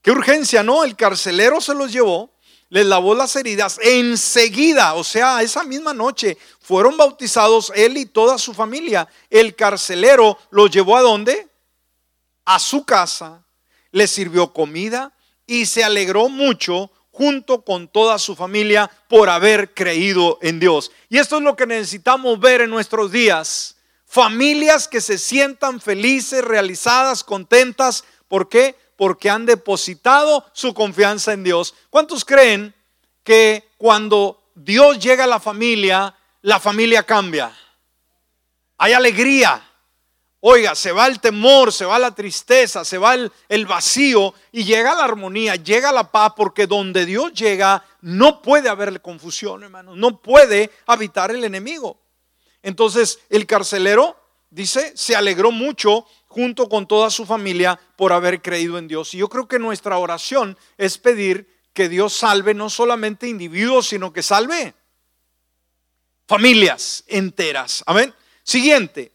[0.01, 0.83] Qué urgencia, ¿no?
[0.83, 2.33] El carcelero se los llevó
[2.73, 3.77] les lavó las heridas.
[3.83, 9.07] Enseguida, o sea, esa misma noche, fueron bautizados él y toda su familia.
[9.29, 11.47] El carcelero los llevó a dónde?
[12.45, 13.45] A su casa,
[13.91, 15.13] le sirvió comida
[15.45, 20.91] y se alegró mucho junto con toda su familia por haber creído en Dios.
[21.07, 23.77] Y esto es lo que necesitamos ver en nuestros días.
[24.05, 28.03] Familias que se sientan felices, realizadas, contentas.
[28.27, 28.75] ¿Por qué?
[28.95, 31.73] porque han depositado su confianza en Dios.
[31.89, 32.73] ¿Cuántos creen
[33.23, 37.53] que cuando Dios llega a la familia, la familia cambia?
[38.77, 39.69] Hay alegría.
[40.45, 44.93] Oiga, se va el temor, se va la tristeza, se va el, vacío y llega
[44.93, 50.21] la armonía, llega la paz, porque donde Dios llega no puede haber confusión, hermano, no
[50.21, 51.97] puede habitar el enemigo.
[52.61, 54.17] Entonces el carcelero,
[54.49, 59.13] dice, se alegró mucho junto con toda su familia por haber creído en Dios.
[59.13, 64.11] Y yo creo que nuestra oración es pedir que Dios salve no solamente individuos, sino
[64.11, 64.73] que salve
[66.27, 67.81] familias enteras.
[67.87, 68.13] Amén.
[68.43, 69.12] Siguiente,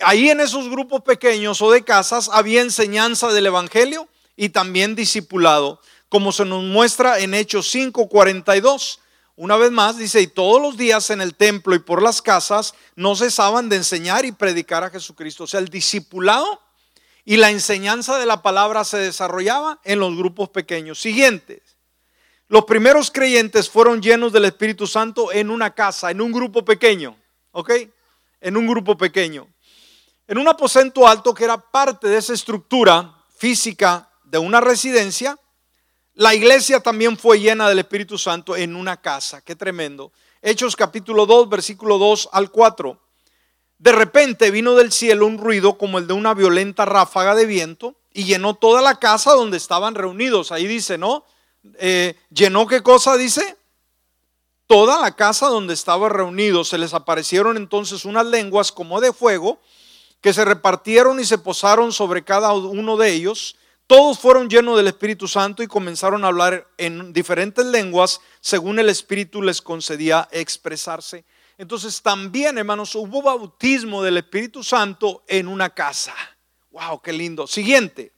[0.00, 5.80] ahí en esos grupos pequeños o de casas había enseñanza del Evangelio y también discipulado,
[6.08, 9.00] como se nos muestra en Hechos 5:42.
[9.36, 12.74] Una vez más dice, y todos los días en el templo y por las casas
[12.96, 15.44] no cesaban de enseñar y predicar a Jesucristo.
[15.44, 16.60] O sea, el discipulado
[17.24, 21.00] y la enseñanza de la palabra se desarrollaba en los grupos pequeños.
[21.00, 21.60] Siguientes.
[22.48, 27.14] Los primeros creyentes fueron llenos del Espíritu Santo en una casa, en un grupo pequeño.
[27.52, 27.70] ¿Ok?
[28.40, 29.46] En un grupo pequeño.
[30.28, 35.38] En un aposento alto que era parte de esa estructura física de una residencia,
[36.12, 39.40] la iglesia también fue llena del Espíritu Santo en una casa.
[39.40, 40.12] Qué tremendo.
[40.42, 43.00] Hechos capítulo 2, versículo 2 al 4.
[43.78, 47.96] De repente vino del cielo un ruido como el de una violenta ráfaga de viento
[48.12, 50.52] y llenó toda la casa donde estaban reunidos.
[50.52, 51.24] Ahí dice, ¿no?
[51.78, 53.56] Eh, ¿Llenó qué cosa dice?
[54.66, 56.68] Toda la casa donde estaban reunidos.
[56.68, 59.58] Se les aparecieron entonces unas lenguas como de fuego
[60.20, 63.56] que se repartieron y se posaron sobre cada uno de ellos.
[63.86, 68.90] Todos fueron llenos del Espíritu Santo y comenzaron a hablar en diferentes lenguas según el
[68.90, 71.24] Espíritu les concedía expresarse.
[71.56, 76.14] Entonces también, hermanos, hubo bautismo del Espíritu Santo en una casa.
[76.70, 77.46] Wow, qué lindo.
[77.46, 78.12] Siguiente.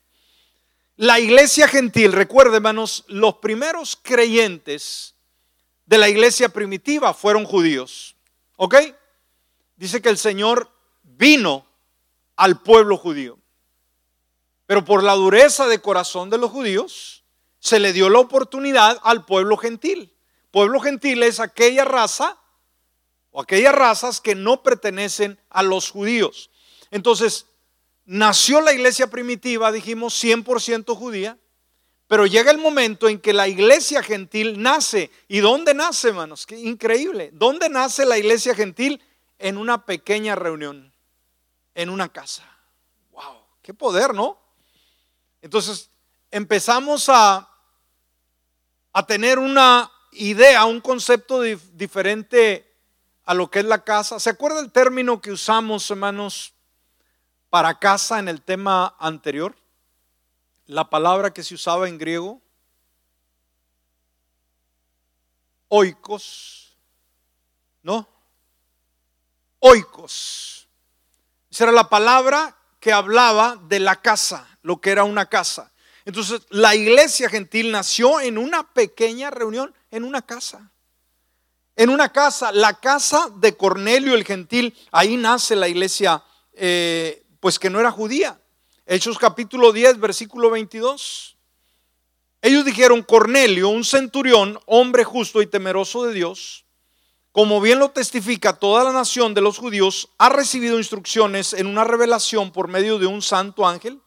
[0.97, 5.15] La iglesia gentil, recuerden, hermanos, los primeros creyentes
[5.87, 8.17] de la iglesia primitiva fueron judíos.
[8.57, 8.75] ¿Ok?
[9.77, 10.71] Dice que el Señor
[11.03, 11.70] vino
[12.41, 13.39] al pueblo judío.
[14.65, 17.23] Pero por la dureza de corazón de los judíos,
[17.59, 20.17] se le dio la oportunidad al pueblo gentil.
[20.51, 22.39] Pueblo gentil es aquella raza
[23.31, 26.51] o aquellas razas que no pertenecen a los judíos.
[26.91, 27.45] Entonces,
[28.07, 31.37] nació la iglesia primitiva, dijimos 100% judía,
[32.07, 35.11] pero llega el momento en que la iglesia gentil nace.
[35.29, 36.47] ¿Y dónde nace, hermanos?
[36.47, 37.31] Qué increíble.
[37.35, 39.03] ¿Dónde nace la iglesia gentil?
[39.39, 40.90] En una pequeña reunión,
[41.75, 42.45] en una casa.
[43.13, 43.43] ¡Wow!
[43.63, 44.39] ¡Qué poder, ¿no?
[45.43, 45.91] Entonces,
[46.31, 47.49] empezamos a,
[48.93, 52.67] a tener una idea, un concepto diferente
[53.25, 54.19] a lo que es la casa.
[54.19, 56.53] ¿Se acuerda el término que usamos, hermanos,
[57.49, 59.57] para casa en el tema anterior?
[60.67, 62.41] La palabra que se usaba en griego.
[65.69, 66.77] Oikos.
[67.83, 68.09] ¿No?
[69.61, 70.60] Oikos.
[71.51, 75.73] Esa era la palabra que hablaba de la casa, lo que era una casa.
[76.05, 80.71] Entonces, la iglesia gentil nació en una pequeña reunión, en una casa
[81.81, 87.59] en una casa, la casa de Cornelio el gentil, ahí nace la iglesia, eh, pues
[87.59, 88.39] que no era judía.
[88.85, 91.39] Hechos capítulo 10, versículo 22.
[92.43, 96.67] Ellos dijeron, Cornelio, un centurión, hombre justo y temeroso de Dios,
[97.33, 101.85] como bien lo testifica toda la nación de los judíos, ha recibido instrucciones en una
[101.85, 104.01] revelación por medio de un santo ángel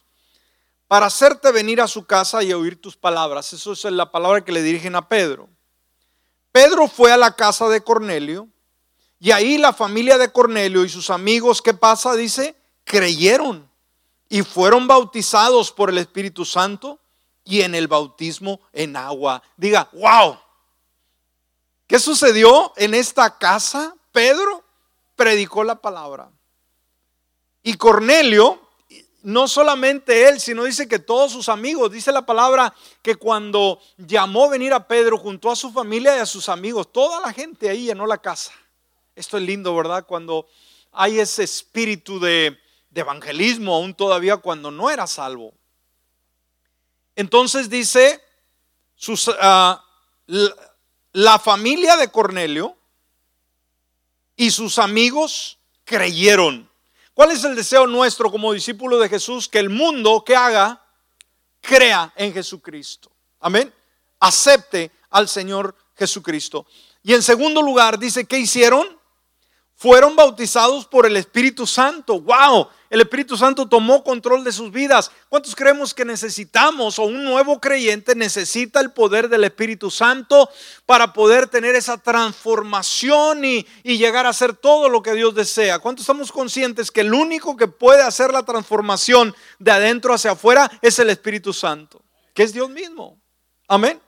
[0.88, 3.54] para hacerte venir a su casa y oír tus palabras.
[3.54, 5.50] Eso es la palabra que le dirigen a Pedro.
[6.52, 8.48] Pedro fue a la casa de Cornelio
[9.20, 12.16] y ahí la familia de Cornelio y sus amigos, ¿qué pasa?
[12.16, 13.70] Dice, creyeron
[14.28, 17.00] y fueron bautizados por el Espíritu Santo
[17.46, 19.42] y en el bautismo en agua.
[19.56, 20.38] Diga, wow.
[21.88, 23.96] ¿Qué sucedió en esta casa?
[24.12, 24.64] Pedro
[25.16, 26.32] predicó la palabra.
[27.62, 28.60] Y Cornelio
[29.24, 34.50] no solamente él, sino dice que todos sus amigos, dice la palabra que cuando llamó
[34.50, 37.86] venir a Pedro junto a su familia y a sus amigos, toda la gente ahí
[37.86, 38.52] llenó la casa.
[39.16, 40.06] Esto es lindo, ¿verdad?
[40.06, 40.48] Cuando
[40.92, 42.60] hay ese espíritu de,
[42.94, 45.54] evangelismo, aún todavía cuando no era salvo.
[47.16, 48.22] Entonces dice,
[48.96, 49.84] sus, ah,
[51.14, 52.76] la familia de Cornelio
[54.36, 56.70] y sus amigos creyeron.
[57.14, 59.48] ¿Cuál es el deseo nuestro como discípulos de Jesús?
[59.48, 60.84] Que el mundo que haga,
[61.62, 63.12] crea en Jesucristo.
[63.40, 63.72] Amén.
[64.20, 66.66] Acepte al Señor Jesucristo.
[67.04, 69.00] Y en segundo lugar, dice, ¿qué hicieron?
[69.76, 72.22] Fueron bautizados por el Espíritu Santo.
[72.22, 72.70] ¡Wow!
[72.90, 75.10] El Espíritu Santo tomó control de sus vidas.
[75.28, 80.48] ¿Cuántos creemos que necesitamos o un nuevo creyente necesita el poder del Espíritu Santo
[80.86, 85.80] para poder tener esa transformación y, llegar a hacer todo lo que Dios desea?
[85.80, 90.70] ¿Cuántos estamos conscientes que el único que puede hacer la transformación de adentro hacia afuera
[90.84, 92.06] es el Espíritu Santo?
[92.36, 93.20] Que es Dios mismo.
[93.68, 94.00] Amén.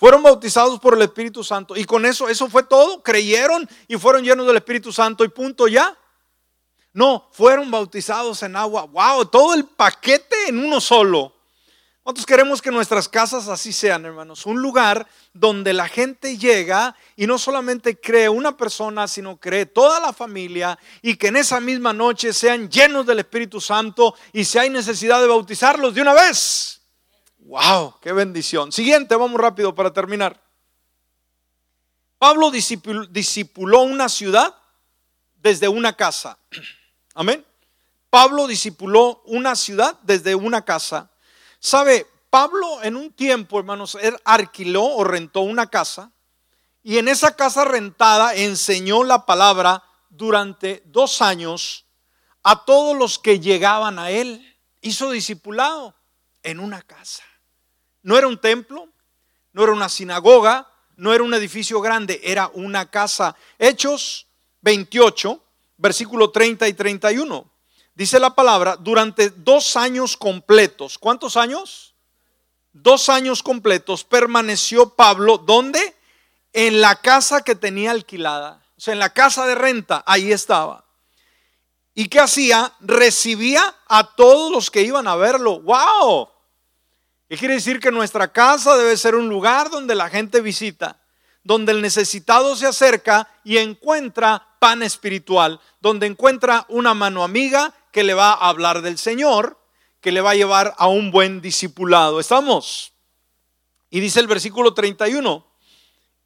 [0.00, 3.02] Fueron bautizados por el Espíritu Santo y con eso, eso fue todo.
[3.02, 5.94] Creyeron y fueron llenos del Espíritu Santo y punto ya.
[6.94, 8.84] No, fueron bautizados en agua.
[8.84, 11.34] Wow, todo el paquete en uno solo.
[12.02, 14.46] ¿Cuántos queremos que nuestras casas así sean, hermanos?
[14.46, 20.00] Un lugar donde la gente llega y no solamente cree una persona, sino cree toda
[20.00, 24.56] la familia y que en esa misma noche sean llenos del Espíritu Santo y si
[24.56, 26.79] hay necesidad de bautizarlos de una vez.
[27.50, 27.96] ¡Wow!
[28.00, 28.70] ¡Qué bendición!
[28.70, 30.40] Siguiente, vamos rápido para terminar.
[32.16, 34.54] Pablo disipuló una ciudad
[35.34, 36.38] desde una casa.
[37.14, 37.44] Amén.
[38.08, 41.10] Pablo disipuló una ciudad desde una casa.
[41.58, 46.12] Sabe, Pablo en un tiempo, hermanos, él alquiló o rentó una casa
[46.84, 51.84] y en esa casa rentada enseñó la palabra durante dos años
[52.44, 54.56] a todos los que llegaban a él.
[54.82, 55.96] Hizo discipulado
[56.44, 57.24] en una casa.
[58.02, 58.88] No era un templo,
[59.52, 63.36] no era una sinagoga, no era un edificio grande, era una casa.
[63.58, 64.26] Hechos
[64.62, 65.42] 28,
[65.76, 67.50] versículo 30 y 31
[68.00, 70.96] dice la palabra, durante dos años completos.
[70.96, 71.94] ¿Cuántos años?
[72.72, 75.94] Dos años completos permaneció Pablo, ¿dónde?
[76.54, 78.62] En la casa que tenía alquilada.
[78.78, 80.86] O sea, en la casa de renta, ahí estaba.
[81.94, 82.72] ¿Y qué hacía?
[82.80, 85.60] Recibía a todos los que iban a verlo.
[85.60, 86.29] ¡Wow!
[87.30, 91.00] ¿Qué quiere decir que nuestra casa debe ser un lugar donde la gente visita?
[91.42, 98.04] donde el necesitado se acerca y encuentra pan espiritual, donde encuentra una mano amiga que
[98.04, 99.58] le va a hablar del Señor,
[100.00, 102.20] que le va a llevar a un buen discipulado.
[102.20, 102.92] ¿Estamos?
[103.88, 105.46] Y dice el versículo 31,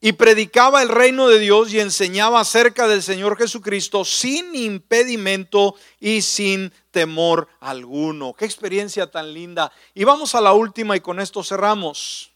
[0.05, 6.20] y predicaba el reino de Dios y enseñaba acerca del Señor Jesucristo sin impedimento y
[6.20, 8.34] sin temor alguno.
[8.34, 9.72] Qué experiencia tan linda.
[9.94, 12.30] Y vamos a la última y con esto cerramos.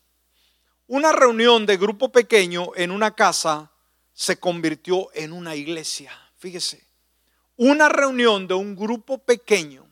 [0.87, 3.71] Una reunión de grupo pequeño en una casa
[4.15, 6.11] se convirtió en una iglesia.
[6.39, 6.83] Fíjese
[7.59, 9.87] una reunión de un grupo pequeño,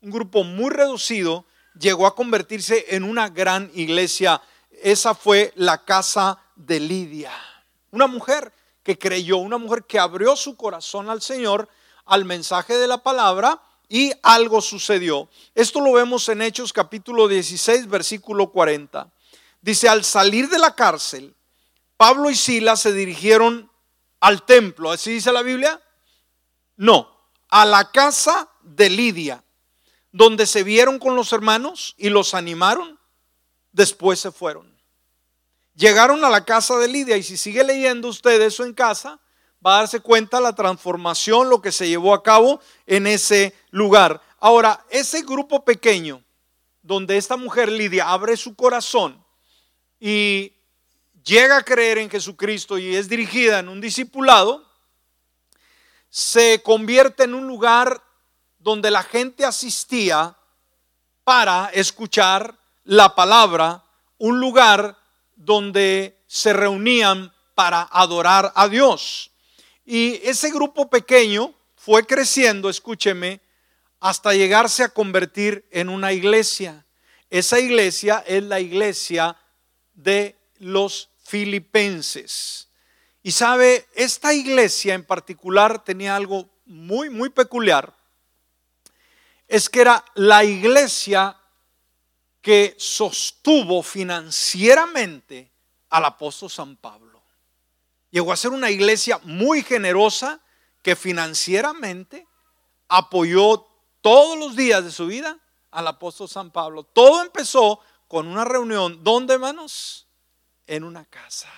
[0.00, 1.44] un grupo muy reducido,
[1.78, 4.40] llegó a convertirse en una gran iglesia.
[4.82, 7.32] Esa fue la casa de Lidia.
[7.90, 8.52] Una mujer
[8.82, 11.68] que creyó, una mujer que abrió su corazón al Señor,
[12.04, 15.28] al mensaje de la palabra y algo sucedió.
[15.54, 19.10] Esto lo vemos en Hechos capítulo 16, versículo 40.
[19.60, 21.34] Dice, al salir de la cárcel,
[21.96, 23.70] Pablo y Silas se dirigieron
[24.20, 24.90] al templo.
[24.90, 25.80] ¿Así dice la Biblia?
[26.76, 27.14] No,
[27.48, 29.44] a la casa de Lidia,
[30.12, 32.98] donde se vieron con los hermanos y los animaron,
[33.72, 34.69] después se fueron.
[35.80, 39.18] Llegaron a la casa de Lidia y si sigue leyendo usted eso en casa,
[39.66, 44.20] va a darse cuenta la transformación, lo que se llevó a cabo en ese lugar.
[44.40, 46.22] Ahora, ese grupo pequeño,
[46.82, 49.24] donde esta mujer Lidia abre su corazón
[49.98, 50.52] y
[51.24, 54.68] llega a creer en Jesucristo y es dirigida en un discipulado,
[56.10, 58.02] se convierte en un lugar
[58.58, 60.36] donde la gente asistía
[61.24, 62.54] para escuchar
[62.84, 63.82] la palabra,
[64.18, 64.99] un lugar
[65.40, 69.30] donde se reunían para adorar a Dios.
[69.86, 73.40] Y ese grupo pequeño fue creciendo, escúcheme,
[74.00, 76.84] hasta llegarse a convertir en una iglesia.
[77.30, 79.36] Esa iglesia es la iglesia
[79.94, 82.68] de los filipenses.
[83.22, 87.94] Y sabe, esta iglesia en particular tenía algo muy, muy peculiar.
[89.48, 91.39] Es que era la iglesia
[92.40, 95.52] que sostuvo financieramente
[95.90, 97.22] al apóstol San Pablo.
[98.10, 100.40] Llegó a ser una iglesia muy generosa
[100.82, 102.26] que financieramente
[102.88, 103.66] apoyó
[104.00, 105.38] todos los días de su vida
[105.70, 106.82] al apóstol San Pablo.
[106.84, 109.04] Todo empezó con una reunión.
[109.04, 110.08] ¿Dónde, hermanos?
[110.66, 111.48] En una casa.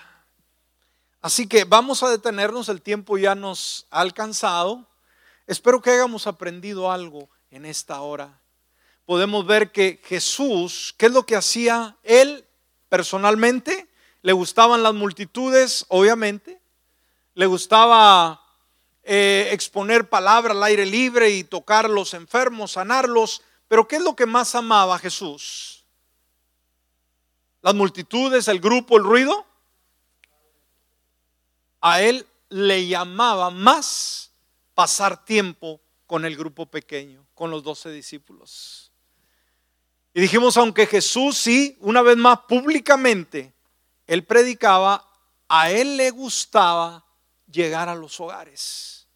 [1.21, 4.89] Así que vamos a detenernos, el tiempo ya nos ha alcanzado.
[5.47, 8.42] Espero que hayamos aprendido algo en esta hora.
[9.05, 12.45] Podemos ver que Jesús, ¿qué es lo que hacía él
[12.89, 13.89] personalmente?
[14.21, 16.61] Le gustaban las multitudes, obviamente.
[17.33, 18.41] Le gustaba
[19.03, 23.41] eh, exponer palabra al aire libre y tocar a los enfermos, sanarlos.
[23.67, 25.83] Pero ¿qué es lo que más amaba Jesús?
[27.61, 29.45] Las multitudes, el grupo, el ruido
[31.81, 34.31] a él le llamaba más
[34.73, 38.92] pasar tiempo con el grupo pequeño, con los doce discípulos.
[40.13, 43.53] Y dijimos, aunque Jesús sí, una vez más públicamente,
[44.05, 45.09] él predicaba,
[45.47, 47.03] a él le gustaba
[47.51, 49.07] llegar a los hogares,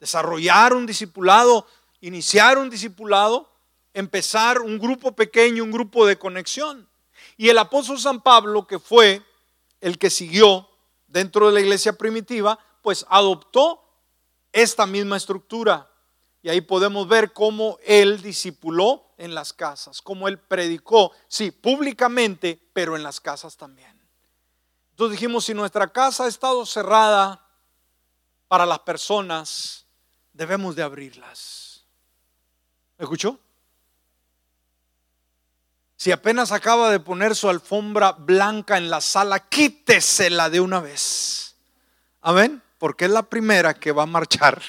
[0.00, 1.66] desarrollar un discipulado,
[2.00, 3.52] iniciar un discipulado,
[3.94, 6.88] empezar un grupo pequeño, un grupo de conexión.
[7.36, 9.22] Y el apóstol San Pablo, que fue
[9.80, 10.68] el que siguió
[11.06, 13.84] dentro de la iglesia primitiva, pues adoptó
[14.52, 15.90] esta misma estructura.
[16.42, 22.58] Y ahí podemos ver cómo Él discipuló en las casas, cómo Él predicó, sí, públicamente,
[22.72, 24.00] pero en las casas también.
[24.92, 27.44] Entonces dijimos, si nuestra casa ha estado cerrada
[28.48, 29.84] para las personas,
[30.32, 31.84] debemos de abrirlas.
[32.96, 33.38] ¿Me escuchó?
[35.96, 41.56] Si apenas acaba de poner su alfombra blanca en la sala, quítesela de una vez.
[42.20, 42.62] Amén.
[42.78, 44.62] Porque es la primera que va a marchar.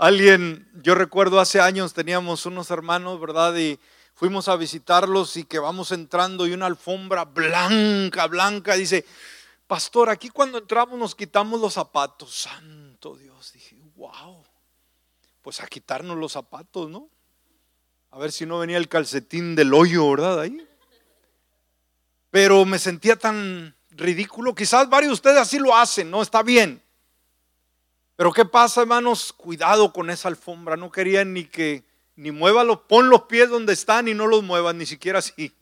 [0.00, 3.54] Alguien, yo recuerdo hace años teníamos unos hermanos, ¿verdad?
[3.58, 3.78] Y
[4.14, 8.76] fuimos a visitarlos y que vamos entrando y una alfombra blanca, blanca.
[8.76, 9.04] Dice,
[9.66, 12.34] pastor, aquí cuando entramos nos quitamos los zapatos.
[12.34, 14.42] Santo Dios, dije, wow.
[15.42, 17.10] Pues a quitarnos los zapatos, ¿no?
[18.10, 20.40] A ver si no venía el calcetín del hoyo, ¿verdad?
[20.40, 20.66] Ahí.
[22.30, 24.54] Pero me sentía tan ridículo.
[24.54, 26.22] Quizás varios de ustedes así lo hacen, ¿no?
[26.22, 26.82] Está bien.
[28.20, 29.32] Pero ¿qué pasa, hermanos?
[29.32, 30.76] Cuidado con esa alfombra.
[30.76, 34.74] No querían ni que, ni muévalos, pon los pies donde están y no los muevas,
[34.74, 35.56] ni siquiera así.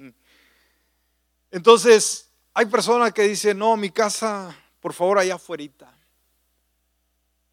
[1.52, 5.96] Entonces, hay personas que dicen, no, mi casa, por favor, allá afuera.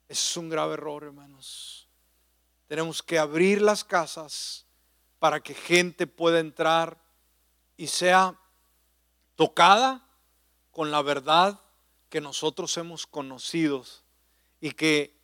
[0.10, 1.88] Es un grave error, hermanos.
[2.66, 4.66] Tenemos que abrir las casas
[5.20, 6.97] para que gente pueda entrar
[7.78, 8.34] y sea
[9.36, 10.03] tocada
[10.72, 11.62] con la verdad
[12.10, 13.86] que nosotros hemos conocido
[14.66, 15.16] y que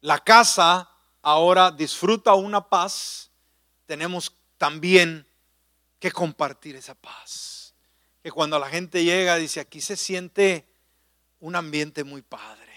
[0.00, 0.90] la casa
[1.20, 3.30] ahora disfruta una paz,
[3.84, 5.28] tenemos también
[5.98, 7.74] que compartir esa paz.
[8.22, 10.66] Que cuando la gente llega dice, aquí se siente
[11.40, 12.72] un ambiente muy padre,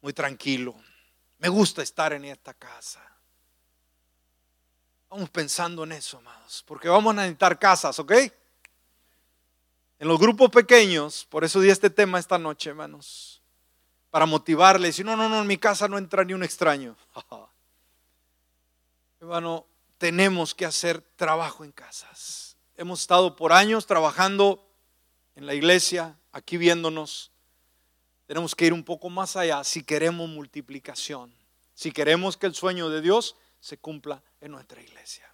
[0.00, 0.74] muy tranquilo.
[1.38, 3.00] Me gusta estar en esta casa.
[5.10, 8.12] Vamos pensando en eso, amados, porque vamos a necesitar casas, ¿ok?
[10.00, 13.29] En los grupos pequeños, por eso di este tema esta noche, hermanos,
[14.10, 14.96] para motivarles.
[14.96, 16.96] Si no, no, no, en mi casa no entra ni un extraño.
[19.20, 19.66] Hermano,
[19.98, 22.56] tenemos que hacer trabajo en casas.
[22.76, 24.66] Hemos estado por años trabajando
[25.36, 27.30] en la iglesia, aquí viéndonos.
[28.26, 31.34] Tenemos que ir un poco más allá si queremos multiplicación,
[31.74, 35.30] si queremos que el sueño de Dios se cumpla en nuestra iglesia.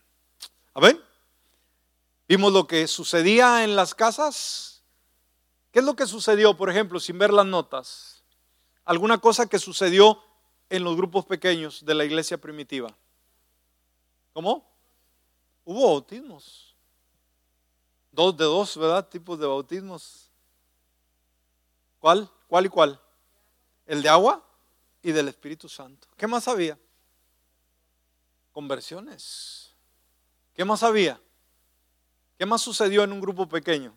[0.75, 1.01] Amén.
[2.29, 4.83] Vimos lo que sucedía en las casas.
[5.71, 8.16] ¿Qué es lo que sucedió, por ejemplo, sin ver las notas?
[8.87, 10.23] Alguna cosa que sucedió
[10.71, 12.97] en los grupos pequeños de la iglesia primitiva.
[14.33, 14.65] ¿Cómo?
[15.65, 16.75] Hubo bautismos.
[18.13, 19.09] Dos de dos, ¿verdad?
[19.09, 20.31] Tipos de bautismos.
[21.99, 22.31] ¿Cuál?
[22.47, 23.01] ¿Cuál y cuál?
[23.87, 24.45] El de agua
[25.03, 26.07] y del Espíritu Santo.
[26.17, 26.79] ¿Qué más había?
[28.53, 29.75] Conversiones.
[30.55, 31.21] ¿Qué más había?
[32.39, 33.97] ¿Qué más sucedió en un grupo pequeño?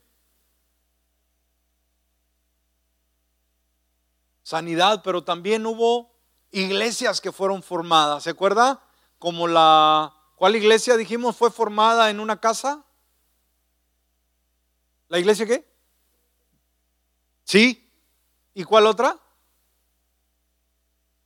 [4.50, 6.12] Sanidad, pero también hubo
[6.50, 8.24] iglesias que fueron formadas.
[8.24, 8.82] ¿Se acuerda?
[9.20, 10.12] Como la...
[10.38, 12.84] ¿Cuál iglesia dijimos fue formada en una casa?
[15.08, 15.72] ¿La iglesia qué?
[17.44, 17.94] ¿Sí?
[18.56, 19.20] ¿Y cuál otra?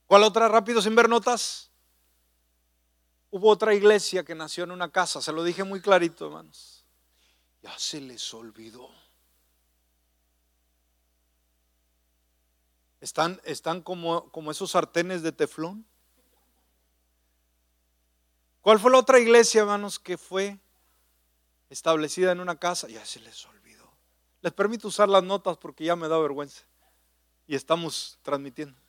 [0.05, 0.49] ¿Cuál otra?
[0.49, 1.71] Rápido, sin ver notas.
[3.31, 5.21] Hubo otra iglesia que nació en una casa.
[5.21, 6.73] Se lo dije muy clarito, hermanos
[7.63, 8.89] ya se les olvidó.
[13.03, 15.85] Están, están como, como esos sartenes de teflón.
[18.61, 20.57] ¿Cuál fue la otra iglesia, hermanos, que fue
[21.69, 22.87] establecida en una casa?
[22.87, 23.91] Ya se les olvidó.
[24.39, 26.63] Les permito usar las notas porque ya me da vergüenza.
[27.45, 28.79] Y estamos transmitiendo.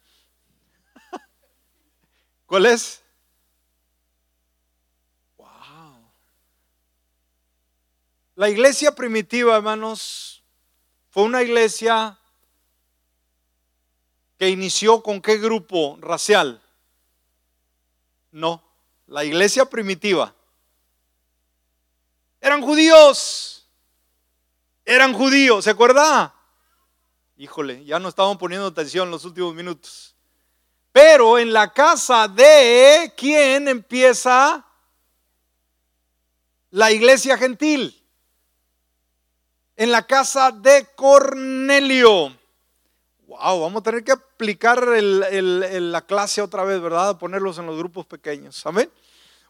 [2.46, 3.02] ¿Cuál es?
[8.36, 10.44] La iglesia primitiva, hermanos,
[11.10, 12.20] fue una iglesia
[14.38, 16.62] que inició con qué grupo racial?
[18.30, 18.62] No,
[19.06, 20.34] la iglesia primitiva.
[22.40, 23.68] Eran judíos.
[24.84, 26.34] Eran judíos, ¿se acuerda?
[27.36, 30.14] Híjole, ya no estaban poniendo atención en los últimos minutos.
[30.92, 34.64] Pero en la casa de quién empieza
[36.70, 38.04] la iglesia gentil
[39.76, 42.36] en la casa de Cornelio.
[43.40, 47.18] Vamos a tener que aplicar la clase otra vez, ¿verdad?
[47.18, 48.64] Ponerlos en los grupos pequeños.
[48.66, 48.90] Amén.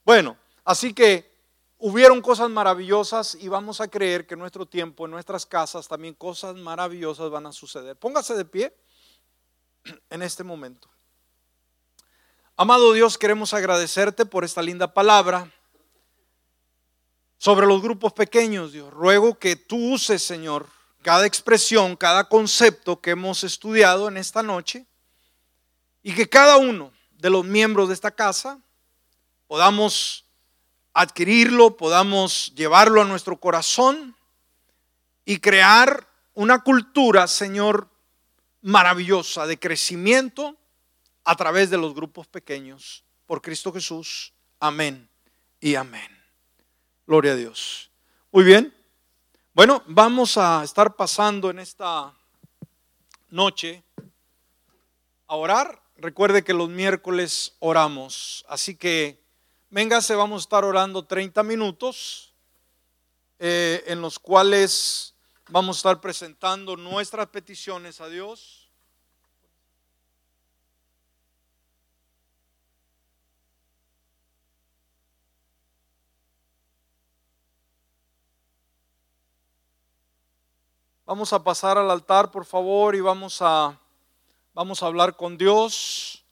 [0.05, 1.33] Bueno, así que
[1.79, 6.15] hubieron cosas maravillosas y vamos a creer que en nuestro tiempo, en nuestras casas, también
[6.15, 7.97] cosas maravillosas van a suceder.
[7.97, 8.75] Póngase de pie
[10.11, 10.89] en este momento.
[12.57, 15.53] Amado Dios, queremos agradecerte por esta linda palabra
[17.37, 18.93] sobre los grupos pequeños, Dios.
[18.93, 20.67] Ruego que tú uses, Señor,
[21.05, 24.87] cada expresión, cada concepto que hemos estudiado en esta noche
[26.03, 28.59] y que cada uno de los miembros de esta casa
[29.47, 30.25] podamos
[30.95, 34.17] adquirirlo, podamos llevarlo a nuestro corazón
[35.27, 37.91] y crear una cultura, Señor,
[38.63, 40.57] maravillosa de crecimiento
[41.23, 43.05] a través de los grupos pequeños.
[43.27, 44.33] Por Cristo Jesús.
[44.59, 45.11] Amén
[45.61, 46.09] y amén.
[47.07, 47.91] Gloria a Dios.
[48.33, 48.75] Muy bien.
[49.55, 52.13] Bueno, vamos a estar pasando en esta
[53.31, 53.85] noche
[55.29, 55.81] a orar.
[55.95, 58.45] Recuerde que los miércoles oramos.
[58.49, 59.23] Así que
[59.71, 62.35] véngase, vamos a estar orando 30 minutos
[63.39, 65.15] eh, en los cuales
[65.49, 68.64] vamos a estar presentando nuestras peticiones a Dios
[81.07, 83.79] Vamos a pasar al altar, por favor, y vamos a,
[84.55, 86.25] vamos a hablar con Dios.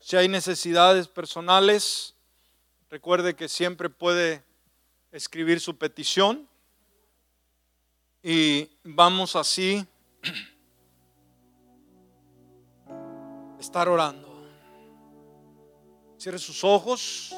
[0.00, 2.14] Si hay necesidades personales,
[2.88, 4.42] recuerde que siempre puede
[5.12, 6.48] escribir su petición.
[8.22, 9.86] Y vamos así
[13.60, 14.48] estar orando.
[16.16, 17.34] Cierre sus ojos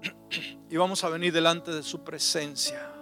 [0.70, 2.97] y vamos a venir delante de su presencia.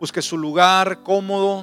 [0.00, 1.56] Busque su lugar cómodo,